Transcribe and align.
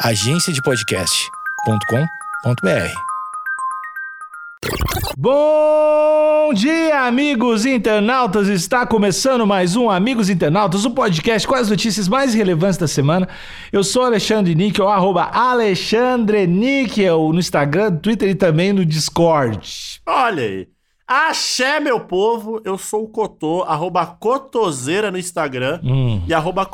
agenciadepodcast.com.br. 0.00 2.92
Bom 5.16 6.52
dia, 6.52 7.06
amigos 7.06 7.64
internautas! 7.64 8.48
Está 8.48 8.86
começando 8.86 9.46
mais 9.46 9.74
um 9.74 9.88
Amigos 9.88 10.28
Internautas, 10.28 10.84
o 10.84 10.88
um 10.88 10.94
podcast 10.94 11.48
com 11.48 11.54
as 11.54 11.70
notícias 11.70 12.08
mais 12.08 12.34
relevantes 12.34 12.76
da 12.76 12.86
semana. 12.86 13.26
Eu 13.72 13.82
sou 13.82 14.04
Alexandre 14.04 14.54
Níquel, 14.54 14.86
arroba 14.88 15.30
Alexandre 15.32 16.46
Níquel 16.46 17.32
no 17.32 17.38
Instagram, 17.38 17.92
no 17.92 18.00
Twitter 18.00 18.28
e 18.28 18.34
também 18.34 18.74
no 18.74 18.84
Discord. 18.84 20.02
Olha 20.04 20.42
aí. 20.42 20.68
Axé, 21.08 21.80
meu 21.80 22.00
povo, 22.00 22.60
eu 22.64 22.76
sou 22.76 23.04
o 23.04 23.08
Cotô, 23.08 23.62
arroba 23.62 24.04
Cotoseira 24.04 25.10
no 25.10 25.18
Instagram 25.18 25.80
Hum. 25.82 26.22
e 26.26 26.34
arroba 26.34 26.66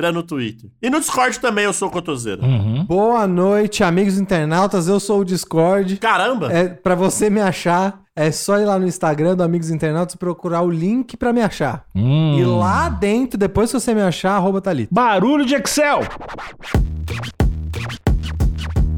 Cotoseira 0.00 0.12
no 0.12 0.22
Twitter. 0.22 0.70
E 0.80 0.88
no 0.88 0.98
Discord 0.98 1.38
também 1.38 1.64
eu 1.64 1.72
sou 1.72 1.88
o 1.88 1.90
Cotoseira. 1.90 2.42
Uhum. 2.42 2.84
Boa 2.84 3.26
noite, 3.26 3.84
amigos 3.84 4.18
internautas. 4.18 4.88
Eu 4.88 4.98
sou 4.98 5.20
o 5.20 5.24
Discord. 5.24 5.96
Caramba! 5.98 6.50
É, 6.50 6.68
para 6.68 6.94
você 6.94 7.28
me 7.28 7.40
achar, 7.40 8.00
é 8.16 8.32
só 8.32 8.58
ir 8.58 8.64
lá 8.64 8.78
no 8.78 8.86
Instagram 8.86 9.36
do 9.36 9.42
Amigos 9.42 9.70
Internautas 9.70 10.14
e 10.14 10.18
procurar 10.18 10.62
o 10.62 10.70
link 10.70 11.16
pra 11.16 11.32
me 11.32 11.42
achar. 11.42 11.84
Hum. 11.94 12.36
E 12.38 12.44
lá 12.44 12.88
dentro, 12.88 13.38
depois 13.38 13.70
que 13.70 13.78
você 13.78 13.94
me 13.94 14.00
achar, 14.00 14.32
arroba 14.32 14.60
Thalita. 14.60 14.88
Barulho 14.92 15.44
de 15.44 15.54
Excel! 15.54 16.00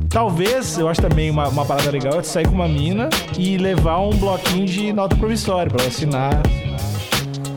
Talvez, 0.08 0.78
eu 0.78 0.88
acho 0.88 1.00
também 1.00 1.30
uma, 1.30 1.48
uma 1.48 1.64
parada 1.64 1.90
legal 1.90 2.20
é 2.20 2.22
sair 2.22 2.46
com 2.46 2.54
uma 2.54 2.68
mina 2.68 3.08
e 3.36 3.56
levar 3.56 3.98
um 3.98 4.10
bloquinho 4.10 4.66
de 4.66 4.92
nota 4.92 5.16
promissória 5.16 5.70
pra 5.70 5.80
ela 5.80 5.90
assinar. 5.90 6.42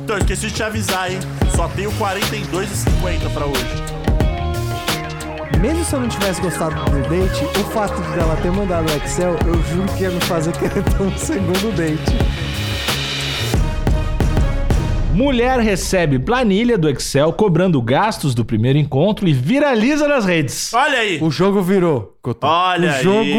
Então, 0.04 0.16
eu 0.16 0.22
esqueci 0.22 0.48
de 0.48 0.54
te 0.54 0.64
avisar, 0.64 1.12
hein? 1.12 1.20
Só 1.56 1.68
tenho 1.70 1.92
42,50 1.94 3.34
pra 3.34 3.46
hoje. 3.46 3.86
Mesmo 5.62 5.86
se 5.86 5.94
eu 5.94 6.02
não 6.02 6.08
tivesse 6.10 6.42
gostado 6.42 6.76
do 6.76 7.02
date, 7.10 7.44
o 7.60 7.64
fato 7.72 8.00
de 8.02 8.20
ela 8.20 8.36
ter 8.38 8.52
mandado 8.52 8.92
o 8.92 8.96
Excel, 8.98 9.36
eu 9.48 9.54
juro 9.64 9.88
que 9.98 10.04
ia 10.04 10.10
me 10.10 10.20
fazer 10.22 10.52
querer 10.60 10.84
ter 10.84 11.02
um 11.02 11.18
segundo 11.18 11.76
date. 11.76 12.02
Mulher 15.14 15.60
recebe 15.62 16.20
planilha 16.20 16.78
do 16.78 16.90
Excel 16.90 17.32
cobrando 17.32 17.82
gastos 17.82 18.36
do 18.36 18.44
primeiro 18.44 18.78
encontro 18.78 19.26
e 19.30 19.32
viraliza 19.34 20.10
nas 20.10 20.26
redes. 20.26 20.74
Olha 20.74 21.00
aí! 21.00 21.20
O 21.22 21.32
jogo 21.32 21.62
virou. 21.62 22.18
Cotô. 22.22 22.46
Olha 22.46 22.90
o 22.92 22.94
aí. 22.96 23.02
jogo 23.04 23.30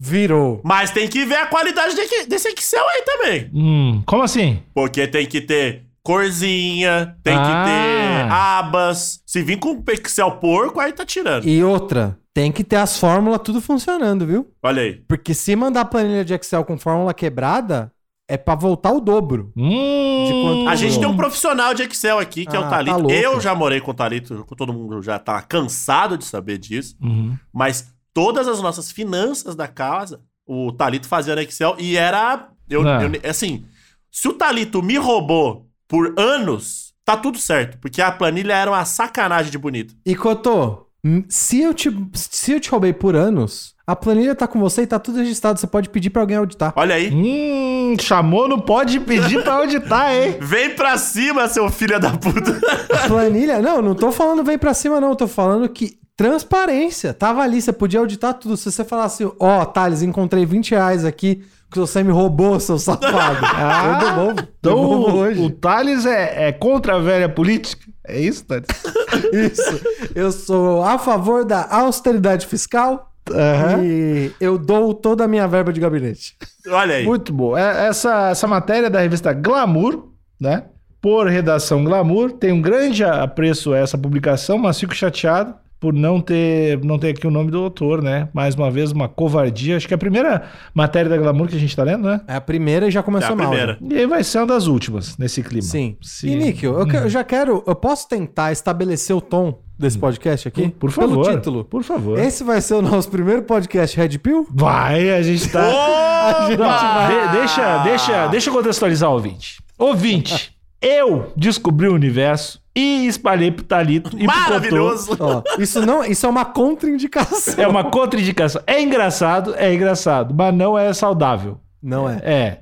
virou. 0.00 0.60
Mas 0.64 0.90
tem 0.92 1.06
que 1.06 1.26
ver 1.26 1.36
a 1.36 1.46
qualidade 1.46 1.94
de- 1.94 2.26
desse 2.26 2.48
Excel 2.48 2.82
aí 2.88 3.02
também. 3.04 3.50
Hum, 3.54 4.02
como 4.06 4.22
assim? 4.22 4.60
Porque 4.74 5.06
tem 5.06 5.26
que 5.26 5.42
ter 5.42 5.82
corzinha, 6.06 7.16
tem 7.22 7.34
Ah. 7.36 7.42
que 7.42 7.70
ter 7.70 8.32
abas. 8.32 9.20
Se 9.26 9.42
vir 9.42 9.58
com 9.58 9.82
Excel 9.88 10.30
porco, 10.32 10.80
aí 10.80 10.92
tá 10.92 11.04
tirando. 11.04 11.46
E 11.46 11.62
outra, 11.62 12.18
tem 12.32 12.50
que 12.52 12.62
ter 12.64 12.76
as 12.76 12.98
fórmulas 12.98 13.40
tudo 13.42 13.60
funcionando, 13.60 14.26
viu? 14.26 14.50
Olha 14.62 14.82
aí. 14.82 14.94
Porque 15.08 15.34
se 15.34 15.54
mandar 15.56 15.84
planilha 15.86 16.24
de 16.24 16.34
Excel 16.34 16.64
com 16.64 16.78
fórmula 16.78 17.12
quebrada, 17.14 17.92
é 18.28 18.36
pra 18.36 18.54
voltar 18.54 18.92
o 18.92 19.00
dobro. 19.00 19.52
Hum, 19.56 20.66
A 20.68 20.74
gente 20.74 20.98
tem 20.98 21.08
um 21.08 21.16
profissional 21.16 21.72
de 21.74 21.82
Excel 21.84 22.18
aqui, 22.18 22.44
que 22.44 22.56
é 22.56 22.58
Ah, 22.58 22.62
o 22.62 22.64
tá 22.64 22.70
Talito. 22.70 22.96
louco. 22.98 23.12
eu 23.12 23.40
já 23.40 23.54
morei 23.54 23.80
com 23.80 23.90
o 23.92 23.94
Talito, 23.94 24.44
todo 24.56 24.72
mundo 24.72 25.00
já 25.02 25.18
tá 25.18 25.40
cansado 25.42 26.18
de 26.18 26.24
saber 26.24 26.58
disso. 26.58 26.96
Uhum. 27.00 27.36
Mas 27.52 27.88
todas 28.12 28.48
as 28.48 28.60
nossas 28.60 28.90
finanças 28.90 29.54
da 29.54 29.68
casa, 29.68 30.20
o 30.46 30.72
Talito 30.72 31.06
fazia 31.06 31.34
no 31.34 31.40
Excel 31.40 31.76
e 31.78 31.96
era. 31.96 32.48
Eu, 32.68 32.82
Não. 32.82 33.00
eu- 33.02 33.20
assim, 33.30 33.64
se 34.10 34.26
o 34.26 34.32
Talito 34.32 34.82
me 34.82 34.96
roubou 34.96 35.65
por 35.88 36.14
anos, 36.18 36.92
tá 37.04 37.16
tudo 37.16 37.38
certo. 37.38 37.78
Porque 37.78 38.02
a 38.02 38.10
planilha 38.10 38.54
era 38.54 38.70
uma 38.70 38.84
sacanagem 38.84 39.50
de 39.50 39.58
bonita. 39.58 39.94
E 40.04 40.14
Cotô, 40.14 40.86
se 41.28 41.60
eu 41.60 41.72
te, 41.72 41.88
se 42.14 42.52
eu 42.52 42.60
te 42.60 42.70
roubei 42.70 42.92
por 42.92 43.14
anos, 43.14 43.75
a 43.86 43.94
planilha 43.94 44.34
tá 44.34 44.48
com 44.48 44.58
você 44.58 44.82
e 44.82 44.86
tá 44.86 44.98
tudo 44.98 45.18
registrado. 45.18 45.60
Você 45.60 45.66
pode 45.66 45.88
pedir 45.88 46.10
pra 46.10 46.22
alguém 46.22 46.36
auditar. 46.36 46.72
Olha 46.74 46.96
aí. 46.96 47.08
Hum, 47.12 47.94
chamou, 48.00 48.48
não 48.48 48.58
pode 48.58 48.98
pedir 48.98 49.44
pra 49.44 49.60
onde 49.60 49.78
tá, 49.78 50.12
hein? 50.12 50.36
Vem 50.42 50.74
pra 50.74 50.98
cima, 50.98 51.46
seu 51.46 51.70
filho 51.70 52.00
da 52.00 52.10
puta. 52.10 52.58
Planilha, 53.06 53.60
não, 53.62 53.80
não 53.80 53.94
tô 53.94 54.10
falando 54.10 54.42
vem 54.42 54.58
pra 54.58 54.74
cima, 54.74 55.00
não. 55.00 55.14
Tô 55.14 55.28
falando 55.28 55.68
que 55.68 55.98
transparência. 56.16 57.14
Tava 57.14 57.42
ali, 57.42 57.62
você 57.62 57.72
podia 57.72 58.00
auditar 58.00 58.34
tudo. 58.34 58.56
Se 58.56 58.72
você 58.72 58.84
falasse, 58.84 59.24
ó, 59.38 59.64
Thales, 59.64 60.02
encontrei 60.02 60.44
20 60.44 60.72
reais 60.72 61.04
aqui 61.04 61.44
que 61.70 61.78
você 61.78 62.02
me 62.02 62.10
roubou, 62.10 62.58
seu 62.58 62.78
safado. 62.78 63.38
Ah, 63.54 64.00
eu 64.00 64.08
devolvo. 64.08 64.48
Então 64.58 64.74
devolvo 64.74 65.16
o, 65.16 65.20
hoje. 65.20 65.40
o 65.42 65.50
Thales 65.50 66.06
é, 66.06 66.48
é 66.48 66.52
contra 66.52 66.96
a 66.96 66.98
velha 66.98 67.28
política? 67.28 67.84
É 68.04 68.18
isso, 68.20 68.44
Thales? 68.44 68.66
Isso. 69.32 69.80
Eu 70.14 70.32
sou 70.32 70.82
a 70.82 70.98
favor 70.98 71.44
da 71.44 71.66
austeridade 71.70 72.46
fiscal 72.46 73.12
Aham. 73.32 73.84
e 73.84 74.32
eu 74.40 74.56
dou 74.58 74.94
toda 74.94 75.24
a 75.24 75.28
minha 75.28 75.46
verba 75.48 75.72
de 75.72 75.80
gabinete. 75.80 76.36
Olha 76.68 76.96
aí. 76.96 77.04
Muito 77.04 77.32
bom. 77.32 77.56
É- 77.56 77.86
Essa, 77.88 78.30
essa 78.30 78.46
matéria 78.46 78.86
é 78.86 78.90
da 78.90 79.00
revista 79.00 79.32
Glamour, 79.32 80.08
né? 80.40 80.64
Por 81.00 81.26
redação 81.28 81.84
Glamour. 81.84 82.32
Tem 82.32 82.52
um 82.52 82.60
grande 82.62 83.04
apreço 83.04 83.72
a 83.72 83.78
essa 83.78 83.96
publicação, 83.98 84.58
mas 84.58 84.78
fico 84.78 84.94
chateado 84.94 85.54
por 85.78 85.92
não 85.92 86.20
ter, 86.20 86.82
não 86.84 86.98
ter 86.98 87.10
aqui 87.10 87.26
o 87.26 87.30
nome 87.30 87.50
do 87.50 87.58
autor, 87.58 88.02
né? 88.02 88.28
Mais 88.32 88.54
uma 88.54 88.70
vez, 88.70 88.92
uma 88.92 89.08
covardia. 89.08 89.76
Acho 89.76 89.86
que 89.86 89.94
é 89.94 89.96
a 89.96 89.98
primeira 89.98 90.44
matéria 90.74 91.08
da 91.10 91.16
Glamour 91.16 91.48
que 91.48 91.56
a 91.56 91.60
gente 91.60 91.76
tá 91.76 91.82
lendo, 91.82 92.08
né? 92.08 92.20
É 92.26 92.34
a 92.36 92.40
primeira 92.40 92.88
e 92.88 92.90
já 92.90 93.00
É 93.00 93.02
começou 93.02 93.32
a 93.32 93.36
mal. 93.36 93.48
primeira. 93.48 93.78
né? 93.80 93.88
E 93.96 93.98
aí 93.98 94.06
vai 94.06 94.24
ser 94.24 94.38
uma 94.38 94.46
das 94.46 94.66
últimas 94.66 95.16
nesse 95.18 95.42
clima. 95.42 95.62
Sim. 95.62 95.96
Sim. 96.00 96.30
E, 96.30 96.36
Níquel, 96.36 96.78
eu, 96.78 96.86
eu 97.02 97.08
já 97.08 97.22
quero. 97.22 97.62
Eu 97.66 97.74
posso 97.74 98.08
tentar 98.08 98.52
estabelecer 98.52 99.14
o 99.14 99.20
tom 99.20 99.60
desse 99.78 99.98
podcast 99.98 100.48
aqui? 100.48 100.68
Por 100.70 100.90
favor. 100.90 101.22
Pelo 101.24 101.36
título. 101.36 101.64
Por 101.64 101.82
favor. 101.82 102.18
Esse 102.18 102.42
vai 102.42 102.60
ser 102.62 102.74
o 102.74 102.82
nosso 102.82 103.10
primeiro 103.10 103.42
podcast 103.42 103.94
Red 103.96 104.18
Pill? 104.18 104.46
Vai, 104.50 105.10
a 105.10 105.22
gente 105.22 105.48
tá. 105.50 105.68
Opa! 105.68 106.48
Não, 106.56 107.28
de- 107.28 107.38
deixa, 107.38 107.78
deixa, 107.84 108.26
deixa 108.28 108.50
eu 108.50 108.54
contextualizar 108.54 109.10
o 109.10 109.12
ouvinte. 109.12 109.58
Ouvinte, 109.78 110.55
eu 110.86 111.32
descobri 111.36 111.88
o 111.88 111.94
universo 111.94 112.62
e 112.74 113.06
espalhei 113.06 113.50
pro 113.50 113.64
Talito 113.64 114.10
e 114.16 114.24
pro 114.24 114.34
Cotô. 114.34 114.40
Maravilhoso. 114.40 115.16
Ó, 115.18 115.42
isso 115.58 115.84
não, 115.84 116.04
isso 116.04 116.24
é 116.24 116.28
uma 116.28 116.44
contraindicação. 116.44 117.54
É 117.58 117.66
uma 117.66 117.84
contraindicação. 117.84 118.62
É 118.66 118.80
engraçado, 118.80 119.54
é 119.56 119.74
engraçado, 119.74 120.32
mas 120.32 120.54
não 120.54 120.78
é 120.78 120.92
saudável. 120.92 121.58
Não 121.82 122.08
é. 122.08 122.20
É. 122.22 122.58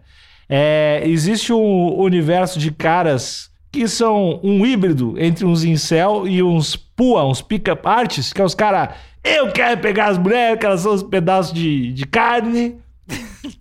É, 0.48 1.02
existe 1.04 1.52
um 1.52 1.98
universo 1.98 2.58
de 2.58 2.70
caras 2.70 3.50
que 3.70 3.86
são 3.88 4.40
um 4.42 4.64
híbrido 4.64 5.16
entre 5.18 5.44
uns 5.44 5.64
incel 5.64 6.26
e 6.26 6.42
uns 6.42 6.76
pua, 6.76 7.24
uns 7.24 7.42
pick-up 7.42 7.86
artists, 7.86 8.32
que 8.32 8.40
é 8.40 8.44
os 8.44 8.54
caras. 8.54 8.94
Eu 9.22 9.50
quero 9.52 9.80
pegar 9.80 10.06
as 10.06 10.18
mulheres, 10.18 10.58
que 10.58 10.66
elas 10.66 10.80
são 10.80 10.92
os 10.92 11.02
pedaços 11.02 11.52
de, 11.52 11.92
de 11.92 12.06
carne. 12.06 12.78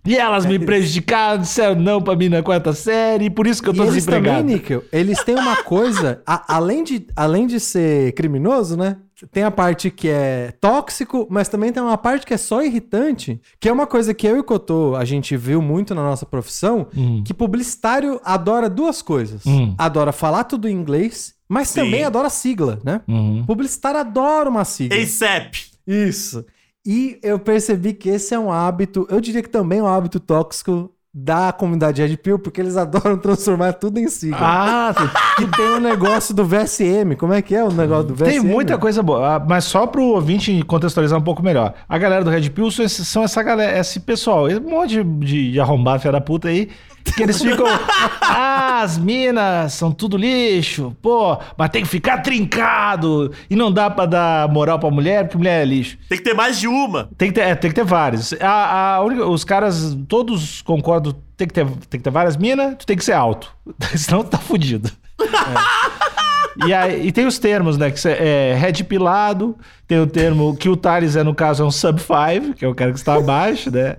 E 0.06 0.16
elas 0.18 0.46
me 0.46 0.58
prejudicaram, 0.59 1.42
disseram 1.42 1.76
não 1.76 2.02
pra 2.02 2.16
mim 2.16 2.30
na 2.30 2.42
quarta 2.44 2.74
série, 2.74 3.26
e 3.26 3.30
por 3.30 3.48
isso 3.48 3.62
que 3.62 3.70
eu 3.70 3.74
E 3.74 3.78
tô 3.78 3.84
eles 3.84 4.06
também, 4.06 4.22
desempregado. 4.22 4.48
Níquel, 4.48 4.84
eles 4.92 5.24
têm 5.24 5.36
uma 5.36 5.58
coisa, 5.64 6.22
a- 6.26 6.56
além, 6.56 6.84
de, 6.84 7.06
além 7.16 7.48
de 7.48 7.59
ser 7.59 8.14
criminoso, 8.14 8.76
né? 8.78 8.98
Tem 9.32 9.44
a 9.44 9.52
parte 9.52 9.90
que 9.90 10.09
é 10.09 10.53
tóxico, 10.59 11.26
mas 11.30 11.48
também 11.48 11.72
tem 11.72 11.82
uma 11.82 11.98
parte 11.98 12.26
que 12.26 12.34
é 12.34 12.38
só 12.38 12.62
irritante, 12.62 13.40
que 13.59 13.70
é 13.70 13.72
uma 13.72 13.88
coisa 13.88 14.14
que 14.14 14.28
eu 14.28 14.36
e 14.36 14.40
o 14.40 14.44
Cotô, 14.44 14.96
a 14.98 15.06
gente 15.06 15.38
viu 15.38 15.62
muito 15.62 15.96
na 15.96 16.02
nossa 16.03 16.26
profissão, 16.26 16.88
Hum. 16.96 17.22
que 17.26 17.34
publicitário 17.34 18.20
adora 18.26 18.70
duas 18.70 19.02
coisas. 19.02 19.46
Hum. 19.46 19.74
Adora 19.78 20.12
falar 20.12 20.44
tudo 20.46 20.68
em 20.68 20.74
inglês, 20.74 21.34
mas 21.48 21.70
Sim. 21.70 21.82
também 21.82 22.03
adora 22.03 22.30
sigla, 22.30 22.80
né? 22.84 23.00
Uhum. 23.08 23.44
Publicitário 23.46 24.00
adora 24.00 24.50
uma 24.50 24.66
sigla. 24.66 24.98
ASAP. 24.98 25.72
Isso. 25.88 26.46
E 26.86 27.20
eu 27.24 27.40
percebi 27.40 27.94
que 27.94 28.10
esse 28.10 28.34
é 28.34 28.40
um 28.40 28.52
hábito, 28.52 29.08
eu 29.10 29.22
diria 29.22 29.42
que 29.42 29.50
também 29.50 29.80
é 29.80 29.84
um 29.84 29.88
hábito 29.88 30.20
tóxico 30.20 30.94
da 31.16 31.51
comunidade 31.51 32.01
Red 32.01 32.18
Pill, 32.18 32.40
porque 32.40 32.59
eles 32.59 32.75
adoram 32.78 33.18
transformar 33.18 33.74
tudo 33.74 34.00
em 34.00 34.07
sigla. 34.07 34.38
Ah, 34.41 34.94
tem- 34.94 35.46
Que 35.47 35.56
tem 35.57 35.66
o 35.68 35.79
negócio 35.79 36.34
do 36.34 36.44
VSM. 36.44 37.16
Como 37.18 37.34
é 37.34 37.41
que 37.41 37.56
é 37.56 37.63
o 37.63 37.72
negócio 37.72 38.06
do 38.07 38.16
VSM? 38.16 38.29
Tem 38.31 38.40
muita 38.40 38.78
coisa 38.78 39.03
boa, 39.03 39.35
ah, 39.35 39.40
mas 39.40 39.66
só 39.66 39.85
pro 39.85 40.03
ouvinte 40.03 40.64
contextualizar 40.64 41.20
um 41.20 41.23
pouco 41.23 41.43
melhor. 41.43 41.73
A 41.88 41.97
galera 41.97 42.23
do 42.23 42.29
Red 42.32 42.49
Pill 42.49 42.72
são, 42.72 42.84
esses- 42.85 43.08
são 43.08 43.23
essa 43.23 43.43
galera, 43.43 43.78
esse 43.79 43.99
pessoal, 43.99 44.47
esse 44.47 44.59
monte 44.59 45.03
de, 45.03 45.52
de 45.52 45.59
arrombado, 45.59 45.99
filha 46.02 46.14
da 46.14 46.22
puta 46.22 46.47
aí, 46.47 46.70
que 47.16 47.22
eles 47.22 47.40
ficam. 47.41 47.66
ah, 48.22 48.82
as 48.82 48.97
minas 48.97 49.73
são 49.73 49.91
tudo 49.91 50.17
lixo, 50.17 50.96
pô, 51.02 51.38
mas 51.58 51.70
tem 51.70 51.84
que 51.84 51.88
ficar 51.90 52.20
trincado. 52.20 53.32
E 53.49 53.55
não 53.55 53.72
dá 53.72 53.90
pra 53.90 54.05
dar 54.05 54.47
moral 54.49 54.79
pra 54.79 54.90
mulher, 54.90 55.23
porque 55.26 55.38
mulher 55.38 55.61
é 55.61 55.66
lixo. 55.66 55.97
Tem 56.09 56.17
que 56.17 56.23
ter 56.23 56.34
mais 56.34 56.59
de 56.59 56.67
uma. 56.67 57.09
Tem 57.17 57.28
que 57.29 57.35
ter, 57.35 57.41
é, 57.41 57.55
tem 57.55 57.70
que 57.70 57.76
ter 57.76 57.84
vários. 57.85 58.34
A, 58.41 58.96
a 58.96 59.03
os 59.03 59.43
caras, 59.43 59.96
todos 60.08 60.61
concordam, 60.61 61.03
tem 61.11 61.47
que 61.47 61.53
ter, 61.53 61.66
tem 61.66 62.00
que 62.00 62.03
ter 62.03 62.09
várias 62.09 62.38
minas, 62.38 62.76
tu 62.78 62.85
tem 62.85 62.96
que 62.96 63.03
ser 63.03 63.11
alto. 63.14 63.53
Senão 63.97 64.23
tu 64.23 64.29
tá 64.29 64.38
fudido. 64.38 64.90
É. 65.20 66.67
E, 66.67 66.73
aí, 66.73 67.08
e 67.08 67.11
tem 67.11 67.26
os 67.26 67.40
termos, 67.40 67.78
né? 67.78 67.90
Que 67.90 68.00
cê- 68.00 68.11
é 68.11 68.55
red 68.55 68.84
pilado, 68.84 69.58
tem 69.88 70.00
o 70.00 70.05
termo 70.08 70.55
que 70.55 70.70
o 70.70 70.78
Thales 70.78 71.16
é, 71.16 71.23
no 71.23 71.34
caso, 71.34 71.64
é 71.64 71.66
um 71.66 71.72
sub 71.72 72.00
5, 72.00 72.53
que 72.53 72.64
é 72.64 72.67
o 72.67 72.76
cara 72.76 72.91
que 72.91 73.00
está 73.00 73.16
abaixo, 73.16 73.72
né? 73.72 73.97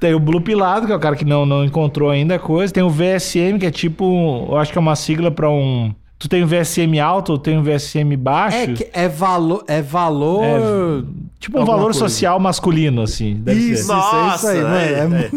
Tem 0.00 0.14
o 0.14 0.20
Blue 0.20 0.40
Pilado, 0.40 0.86
que 0.86 0.92
é 0.92 0.96
o 0.96 1.00
cara 1.00 1.14
que 1.16 1.24
não, 1.24 1.44
não 1.46 1.64
encontrou 1.64 2.10
ainda 2.10 2.36
a 2.36 2.38
coisa. 2.38 2.72
Tem 2.72 2.82
o 2.82 2.90
VSM, 2.90 3.58
que 3.58 3.66
é 3.66 3.70
tipo, 3.70 4.46
eu 4.50 4.56
acho 4.56 4.72
que 4.72 4.78
é 4.78 4.80
uma 4.80 4.96
sigla 4.96 5.30
pra 5.30 5.48
um 5.50 5.94
tu 6.18 6.28
tem 6.28 6.44
um 6.44 6.46
VSM 6.46 7.00
alto 7.00 7.32
ou 7.32 7.38
tem 7.38 7.58
um 7.58 7.62
VSM 7.64 8.16
baixo. 8.16 8.56
É, 8.92 9.04
é 9.04 9.08
valor. 9.08 9.64
É 9.66 9.82
valor. 9.82 11.04
Tipo 11.42 11.60
um 11.60 11.64
valor 11.64 11.84
coisa. 11.84 11.98
social 11.98 12.38
masculino, 12.40 13.02
assim. 13.02 13.34
deve 13.34 13.60
ser. 13.60 13.72
Isso, 13.72 13.92
é 13.92 14.34
isso 14.36 14.46
aí, 14.48 14.58
é, 14.58 14.62
É, 14.62 15.26
é. 15.26 15.30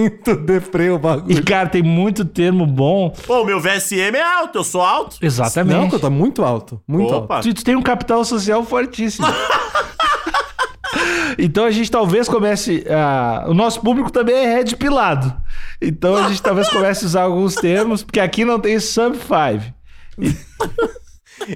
muito 0.00 0.36
deprê 0.36 0.90
o 0.90 0.96
E, 0.96 0.98
bagulho. 0.98 1.44
cara, 1.44 1.68
tem 1.68 1.82
muito 1.82 2.24
termo 2.24 2.66
bom. 2.66 3.10
Pô, 3.26 3.42
o 3.42 3.44
meu 3.44 3.60
VSM 3.60 4.16
é 4.16 4.22
alto, 4.22 4.58
eu 4.58 4.64
sou 4.64 4.80
alto. 4.80 5.16
Não, 5.20 5.26
Exatamente. 5.26 5.90
que 5.90 5.94
eu 5.96 6.00
tô 6.00 6.10
muito 6.10 6.42
alto. 6.42 6.80
Muito 6.88 7.12
alto. 7.12 7.24
Opa. 7.24 7.40
Tu, 7.40 7.52
tu 7.54 7.64
tem 7.64 7.76
um 7.76 7.82
capital 7.82 8.24
social 8.24 8.64
fortíssimo. 8.64 9.26
então 11.38 11.64
a 11.64 11.70
gente 11.70 11.90
talvez 11.90 12.28
comece. 12.28 12.84
a- 12.88 13.44
o 13.48 13.54
nosso 13.54 13.80
público 13.80 14.10
também 14.10 14.34
é 14.36 14.54
red 14.56 14.76
pilado. 14.76 15.34
Então 15.80 16.16
a 16.16 16.28
gente 16.28 16.42
talvez 16.42 16.68
comece 16.68 17.04
a 17.04 17.08
usar 17.08 17.22
alguns 17.22 17.54
termos, 17.54 18.02
porque 18.02 18.20
aqui 18.20 18.44
não 18.44 18.58
tem 18.58 18.78
sub 18.80 19.16
5. 19.16 19.74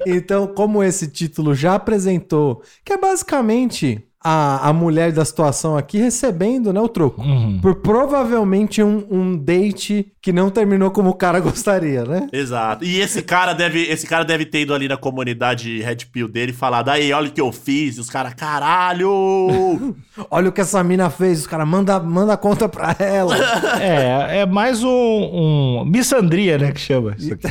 Então, 0.07 0.47
como 0.47 0.83
esse 0.83 1.09
título 1.09 1.55
já 1.55 1.75
apresentou, 1.75 2.63
que 2.85 2.93
é 2.93 2.99
basicamente 2.99 4.05
a, 4.27 4.71
a 4.71 4.73
mulher 4.73 5.13
da 5.13 5.23
situação 5.23 5.77
aqui 5.77 5.99
recebendo 5.99 6.73
né, 6.73 6.81
o 6.81 6.89
troco. 6.89 7.21
Uhum. 7.21 7.59
Por 7.61 7.75
provavelmente 7.77 8.83
um, 8.83 9.07
um 9.11 9.37
date 9.37 10.11
que 10.23 10.33
não 10.33 10.49
terminou 10.49 10.91
como 10.91 11.11
o 11.11 11.15
cara 11.15 11.39
gostaria, 11.41 12.05
né? 12.05 12.27
Exato. 12.33 12.83
E 12.83 13.01
esse 13.01 13.21
cara 13.21 13.53
deve, 13.53 13.83
esse 13.83 14.07
cara 14.07 14.25
deve 14.25 14.47
ter 14.47 14.63
ido 14.63 14.73
ali 14.73 14.89
na 14.89 14.97
comunidade 14.97 15.83
Red 15.83 16.07
Pill 16.11 16.27
dele 16.27 16.53
e 16.53 16.55
falado: 16.55 16.89
aí, 16.89 17.13
olha 17.13 17.29
o 17.29 17.33
que 17.33 17.41
eu 17.41 17.53
fiz. 17.53 17.99
E 17.99 18.01
os 18.01 18.09
caras, 18.09 18.33
caralho! 18.33 19.95
Olha 20.31 20.49
o 20.49 20.53
que 20.53 20.61
essa 20.61 20.83
mina 20.85 21.11
fez, 21.11 21.41
os 21.41 21.47
caras 21.47 21.67
manda, 21.67 21.99
manda 21.99 22.33
a 22.33 22.37
conta 22.37 22.69
pra 22.69 22.97
ela. 22.99 23.35
É, 23.81 24.39
é 24.41 24.47
mais 24.47 24.83
um, 24.85 24.89
um. 24.89 25.85
Missandria, 25.85 26.57
né? 26.57 26.71
Que 26.71 26.81
chama 26.81 27.15
isso 27.19 27.35
aqui. 27.35 27.49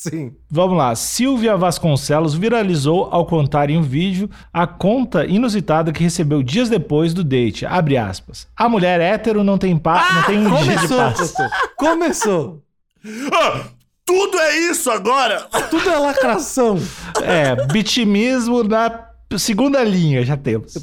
Sim. 0.00 0.32
Vamos 0.50 0.78
lá. 0.78 0.94
Silvia 0.94 1.58
Vasconcelos 1.58 2.32
viralizou 2.32 3.10
ao 3.10 3.26
contar 3.26 3.68
em 3.68 3.76
um 3.76 3.82
vídeo 3.82 4.30
a 4.50 4.66
conta 4.66 5.26
inusitada 5.26 5.92
que 5.92 6.02
recebeu 6.02 6.42
dias 6.42 6.70
depois 6.70 7.12
do 7.12 7.22
date. 7.22 7.66
Abre 7.66 7.98
aspas. 7.98 8.48
A 8.56 8.66
mulher 8.66 8.98
hétero 8.98 9.44
não 9.44 9.58
tem, 9.58 9.76
pa... 9.76 10.14
não 10.14 10.22
tem 10.22 10.38
um 10.38 10.62
dia 10.62 10.78
de 10.78 10.88
Começou, 10.88 10.96
paz. 10.96 11.32
Totô. 11.32 11.50
Começou. 11.76 12.62
Ah, 13.32 13.64
tudo 14.04 14.38
é 14.38 14.58
isso 14.70 14.90
agora! 14.90 15.46
Tudo 15.70 15.88
é 15.88 15.96
lacração. 15.96 16.78
É, 17.22 17.56
vitimismo 17.72 18.62
na 18.62 19.06
segunda 19.38 19.82
linha, 19.82 20.22
já 20.22 20.36
temos. 20.36 20.74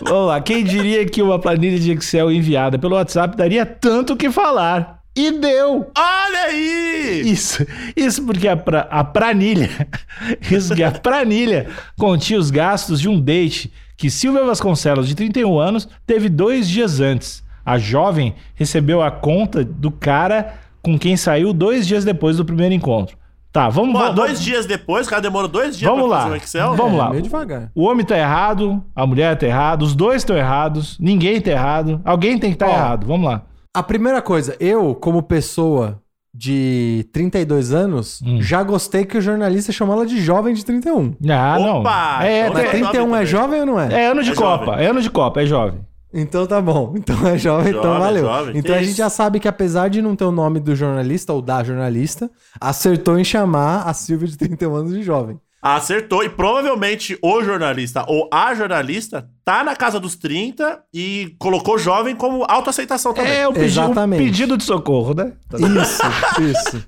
Vamos 0.00 0.28
lá. 0.28 0.40
Quem 0.40 0.64
diria 0.64 1.04
que 1.04 1.20
uma 1.20 1.38
planilha 1.38 1.78
de 1.78 1.92
Excel 1.92 2.32
enviada 2.32 2.78
pelo 2.78 2.94
WhatsApp 2.94 3.36
daria 3.36 3.66
tanto 3.66 4.14
o 4.14 4.16
que 4.16 4.30
falar? 4.30 4.97
E 5.18 5.30
deu! 5.32 5.90
Olha 5.96 6.40
aí! 6.46 7.22
Isso, 7.24 7.66
isso 7.96 8.24
porque 8.24 8.46
a, 8.48 8.56
pra, 8.56 8.80
a 8.90 9.02
planilha, 9.04 9.68
isso 10.50 10.74
que 10.74 10.82
a 10.84 10.92
planilha 10.92 11.66
continha 11.98 12.38
os 12.38 12.50
gastos 12.50 13.00
de 13.00 13.08
um 13.08 13.20
date 13.20 13.72
que 13.96 14.10
Silvia 14.10 14.44
Vasconcelos, 14.44 15.08
de 15.08 15.14
31 15.16 15.58
anos, 15.58 15.88
teve 16.06 16.28
dois 16.28 16.68
dias 16.68 17.00
antes. 17.00 17.42
A 17.66 17.78
jovem 17.78 18.34
recebeu 18.54 19.02
a 19.02 19.10
conta 19.10 19.64
do 19.64 19.90
cara 19.90 20.54
com 20.80 20.96
quem 20.98 21.16
saiu 21.16 21.52
dois 21.52 21.86
dias 21.86 22.04
depois 22.04 22.36
do 22.36 22.44
primeiro 22.44 22.72
encontro. 22.74 23.16
Tá, 23.52 23.68
vamos, 23.68 23.92
Pô, 23.92 23.98
vamos 23.98 24.14
dois 24.14 24.40
dias 24.40 24.66
depois, 24.66 25.06
o 25.06 25.10
cara 25.10 25.22
demorou 25.22 25.48
dois 25.48 25.76
dias 25.76 25.90
Vamos 25.90 26.06
pra 26.06 26.16
lá. 26.16 26.22
fazer 26.24 26.34
o 26.34 26.36
Excel. 26.36 26.74
Vamos 26.76 26.94
É, 26.94 26.96
lá. 26.96 27.10
Meio 27.10 27.22
devagar. 27.22 27.72
O 27.74 27.84
homem 27.86 28.06
tá 28.06 28.16
errado, 28.16 28.84
a 28.94 29.06
mulher 29.06 29.36
tá 29.36 29.46
errado, 29.46 29.82
os 29.82 29.94
dois 29.96 30.16
estão 30.22 30.36
errados, 30.36 30.96
ninguém 31.00 31.40
tá 31.40 31.50
errado, 31.50 32.00
alguém 32.04 32.38
tem 32.38 32.50
que 32.50 32.56
estar 32.56 32.68
Ó. 32.68 32.72
errado. 32.72 33.06
Vamos 33.06 33.26
lá. 33.28 33.42
A 33.78 33.82
primeira 33.82 34.20
coisa, 34.20 34.56
eu, 34.58 34.94
como 34.94 35.22
pessoa 35.22 36.00
de 36.34 37.06
32 37.12 37.72
anos, 37.72 38.20
Hum. 38.24 38.40
já 38.42 38.62
gostei 38.62 39.04
que 39.04 39.16
o 39.16 39.20
jornalista 39.20 39.72
chamou 39.72 39.94
ela 39.96 40.06
de 40.06 40.20
jovem 40.20 40.52
de 40.54 40.64
31. 40.64 41.14
Ah, 41.30 41.56
Opa! 41.58 42.18
não. 42.20 42.26
É, 42.26 42.40
Então 42.48 42.54
Mas 42.54 42.64
é 42.64 42.66
é, 42.66 42.70
31 42.70 43.16
é 43.16 43.26
jovem 43.26 43.60
ou 43.60 43.66
não 43.66 43.80
é? 43.80 43.92
é 44.04 44.06
ano 44.08 44.22
de 44.22 44.30
É 44.30 44.34
Copa, 44.34 44.64
jovem. 44.66 44.84
é 44.84 44.88
ano 44.90 45.00
de 45.02 45.10
Copa, 45.10 45.42
é 45.42 45.46
jovem. 45.46 45.80
Então 46.12 46.46
tá 46.46 46.60
bom. 46.60 46.94
Então 46.98 47.26
é 47.26 47.36
jovem, 47.38 47.70
então 47.70 47.82
Jovem, 47.82 47.98
valeu. 48.00 48.24
jovem, 48.24 48.50
então 48.58 48.72
que 48.72 48.78
a 48.78 48.78
gente 48.80 48.88
isso. 48.90 48.98
já 48.98 49.08
sabe 49.10 49.38
que 49.40 49.46
apesar 49.48 49.88
de 49.88 50.00
não 50.02 50.16
ter 50.16 50.24
o 50.24 50.32
nome 50.32 50.58
do 50.60 50.74
jornalista 50.74 51.32
ou 51.32 51.40
da 51.42 51.62
jornalista, 51.62 52.30
acertou 52.60 53.18
em 53.18 53.24
chamar 53.24 53.82
a 53.82 53.92
Silvia 53.94 54.26
de 54.28 54.36
31 54.36 54.74
anos 54.74 54.92
de 54.94 55.02
jovem. 55.02 55.38
Acertou. 55.60 56.22
E 56.22 56.28
provavelmente 56.28 57.18
o 57.22 57.42
jornalista 57.42 58.04
ou 58.08 58.28
a 58.32 58.54
jornalista 58.54 59.28
tá 59.44 59.64
na 59.64 59.74
casa 59.74 59.98
dos 59.98 60.14
30 60.16 60.80
e 60.94 61.34
colocou 61.38 61.78
jovem 61.78 62.14
como 62.14 62.44
autoaceitação 62.48 63.12
também. 63.12 63.32
É 63.32 63.48
o 63.48 63.52
pedi- 63.52 63.64
um 63.80 63.84
Exatamente. 63.84 64.22
pedido 64.24 64.56
de 64.56 64.64
socorro, 64.64 65.14
né? 65.14 65.32
Isso, 65.54 66.02
isso. 66.42 66.86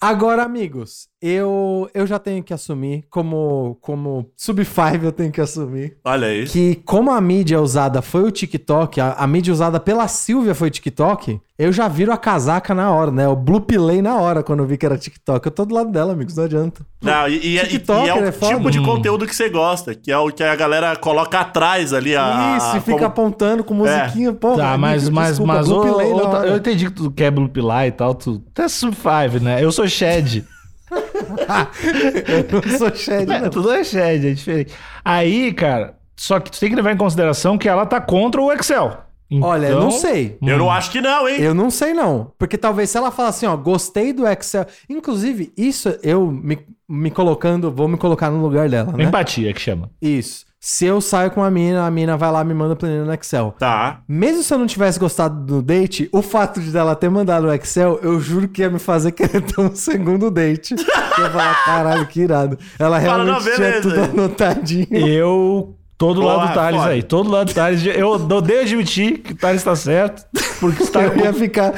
Agora, 0.00 0.42
amigos, 0.42 1.08
eu, 1.20 1.88
eu 1.94 2.06
já 2.06 2.18
tenho 2.18 2.42
que 2.42 2.52
assumir, 2.52 3.04
como, 3.10 3.78
como 3.80 4.30
sub-5 4.36 5.02
eu 5.04 5.12
tenho 5.12 5.32
que 5.32 5.40
assumir, 5.40 5.96
Olha 6.04 6.26
aí. 6.28 6.44
que 6.46 6.76
como 6.84 7.10
a 7.10 7.20
mídia 7.20 7.60
usada 7.60 8.02
foi 8.02 8.22
o 8.22 8.30
TikTok, 8.30 9.00
a, 9.00 9.12
a 9.14 9.26
mídia 9.26 9.52
usada 9.52 9.80
pela 9.80 10.06
Silvia 10.08 10.54
foi 10.54 10.68
o 10.68 10.70
TikTok, 10.70 11.40
eu 11.58 11.72
já 11.72 11.88
viro 11.88 12.12
a 12.12 12.18
casaca 12.18 12.74
na 12.74 12.90
hora, 12.92 13.10
né? 13.10 13.24
Eu 13.24 13.34
blupilei 13.34 14.02
na 14.02 14.16
hora 14.16 14.42
quando 14.42 14.58
eu 14.60 14.66
vi 14.66 14.76
que 14.76 14.84
era 14.84 14.98
TikTok. 14.98 15.46
Eu 15.46 15.50
tô 15.50 15.64
do 15.64 15.74
lado 15.74 15.90
dela, 15.90 16.12
amigos, 16.12 16.36
não 16.36 16.44
adianta. 16.44 16.84
Não, 17.00 17.26
e, 17.28 17.36
e- 17.36 17.56
e- 17.56 17.58
e 17.58 18.08
é 18.08 18.14
o 18.14 18.24
é 18.26 18.30
foda. 18.32 18.54
tipo 18.56 18.70
de 18.70 18.78
Hum. 18.78 18.84
conteúdo 18.84 19.26
que 19.26 19.34
você 19.34 19.48
gosta, 19.48 19.94
que 19.94 20.12
é 20.12 20.18
o 20.18 20.30
que 20.30 20.42
a 20.42 20.54
galera 20.54 20.94
coloca 20.96 21.40
atrás 21.40 21.94
ali. 21.94 22.14
A, 22.14 22.56
Isso, 22.58 22.74
e 22.74 22.76
a- 22.76 22.80
fica 22.82 22.92
como- 22.98 23.06
apontando 23.06 23.64
com 23.64 23.72
musiquinha, 23.72 24.34
pô. 24.34 24.54
Tá, 24.54 24.76
mas, 24.76 25.08
mas, 25.08 25.38
mas 25.38 25.70
ô, 25.70 25.80
ô, 25.80 26.20
tá- 26.28 26.46
eu 26.46 26.56
entendi 26.58 26.84
que 26.86 26.92
tu 26.92 27.10
quer 27.10 27.30
blupilar 27.30 27.86
e 27.86 27.90
tal, 27.90 28.14
tu, 28.14 28.38
tu 28.52 28.60
é 28.60 28.68
sub-5, 28.68 29.40
né? 29.40 29.64
Eu 29.64 29.72
sou 29.72 29.88
shed. 29.88 30.44
eu 32.50 32.60
não 32.70 32.78
sou 32.78 32.94
shed, 32.94 33.30
É, 33.30 33.40
não. 33.40 33.50
tudo 33.50 33.72
é 33.72 33.82
shed, 33.84 34.26
é 34.26 34.32
diferente. 34.34 34.72
Aí, 35.04 35.52
cara, 35.52 35.96
só 36.16 36.38
que 36.40 36.50
tu 36.50 36.58
tem 36.60 36.70
que 36.70 36.76
levar 36.76 36.92
em 36.92 36.96
consideração 36.96 37.58
que 37.58 37.68
ela 37.68 37.84
tá 37.86 38.00
contra 38.00 38.40
o 38.40 38.52
Excel. 38.52 38.98
Olha, 39.42 39.66
eu 39.66 39.70
Então- 39.78 39.80
não 39.84 39.90
sei. 39.90 40.38
Eu 40.40 40.56
não 40.56 40.70
acho 40.70 40.90
que 40.92 41.00
não, 41.00 41.28
hein? 41.28 41.40
Eu 41.40 41.52
não 41.52 41.68
sei, 41.68 41.92
não. 41.92 42.30
Porque 42.38 42.56
talvez 42.56 42.90
se 42.90 42.96
ela 42.96 43.10
falar 43.10 43.30
assim, 43.30 43.44
ó, 43.46 43.56
gostei 43.56 44.12
do 44.12 44.24
Excel. 44.26 44.64
Inclusive, 44.88 45.52
isso 45.56 45.98
eu 46.02 46.30
me, 46.30 46.58
me 46.88 47.10
colocando, 47.10 47.72
vou 47.72 47.88
me 47.88 47.96
colocar 47.96 48.30
no 48.30 48.40
lugar 48.40 48.68
dela, 48.68 48.92
né? 48.92 49.02
Empatia 49.04 49.52
que 49.52 49.60
chama. 49.60 49.90
Isso. 50.00 50.46
Se 50.68 50.84
eu 50.84 51.00
saio 51.00 51.30
com 51.30 51.44
a 51.44 51.48
mina, 51.48 51.86
a 51.86 51.90
mina 51.92 52.16
vai 52.16 52.28
lá 52.32 52.40
e 52.40 52.44
me 52.44 52.52
manda 52.52 52.74
planilha 52.74 53.04
no 53.04 53.14
Excel. 53.14 53.54
Tá. 53.56 54.00
Mesmo 54.08 54.42
se 54.42 54.52
eu 54.52 54.58
não 54.58 54.66
tivesse 54.66 54.98
gostado 54.98 55.38
do 55.44 55.62
date, 55.62 56.08
o 56.10 56.20
fato 56.20 56.60
de 56.60 56.72
dela 56.72 56.96
ter 56.96 57.08
mandado 57.08 57.46
o 57.46 57.52
Excel, 57.52 58.00
eu 58.02 58.18
juro 58.18 58.48
que 58.48 58.62
ia 58.62 58.68
me 58.68 58.80
fazer 58.80 59.12
querer 59.12 59.42
ter 59.42 59.60
um 59.60 59.76
segundo 59.76 60.28
date. 60.28 60.74
eu 60.74 61.24
ia 61.24 61.30
falar, 61.30 61.64
caralho, 61.64 62.06
que 62.08 62.20
irado. 62.20 62.58
Ela 62.80 63.00
Fala, 63.00 63.22
realmente 63.22 63.48
não, 63.48 63.54
tinha 63.54 63.80
tudo 63.80 64.00
anotadinho. 64.00 64.88
Eu 65.06 65.76
tô 65.96 66.12
do 66.12 66.22
lado 66.22 66.40
Porra, 66.40 66.48
do 66.48 66.54
Thales 66.54 66.80
aí. 66.80 67.02
Tô 67.04 67.22
do 67.22 67.30
lado 67.30 67.46
do 67.46 67.54
Thales. 67.54 67.86
Eu 67.86 68.08
odeio 68.10 68.62
admitir 68.62 69.18
que 69.18 69.34
o 69.34 69.36
Thales 69.36 69.62
tá 69.62 69.76
certo. 69.76 70.24
Porque 70.60 70.82
está 70.82 71.02
Eu 71.02 71.16
ia 71.16 71.32
ficar. 71.32 71.74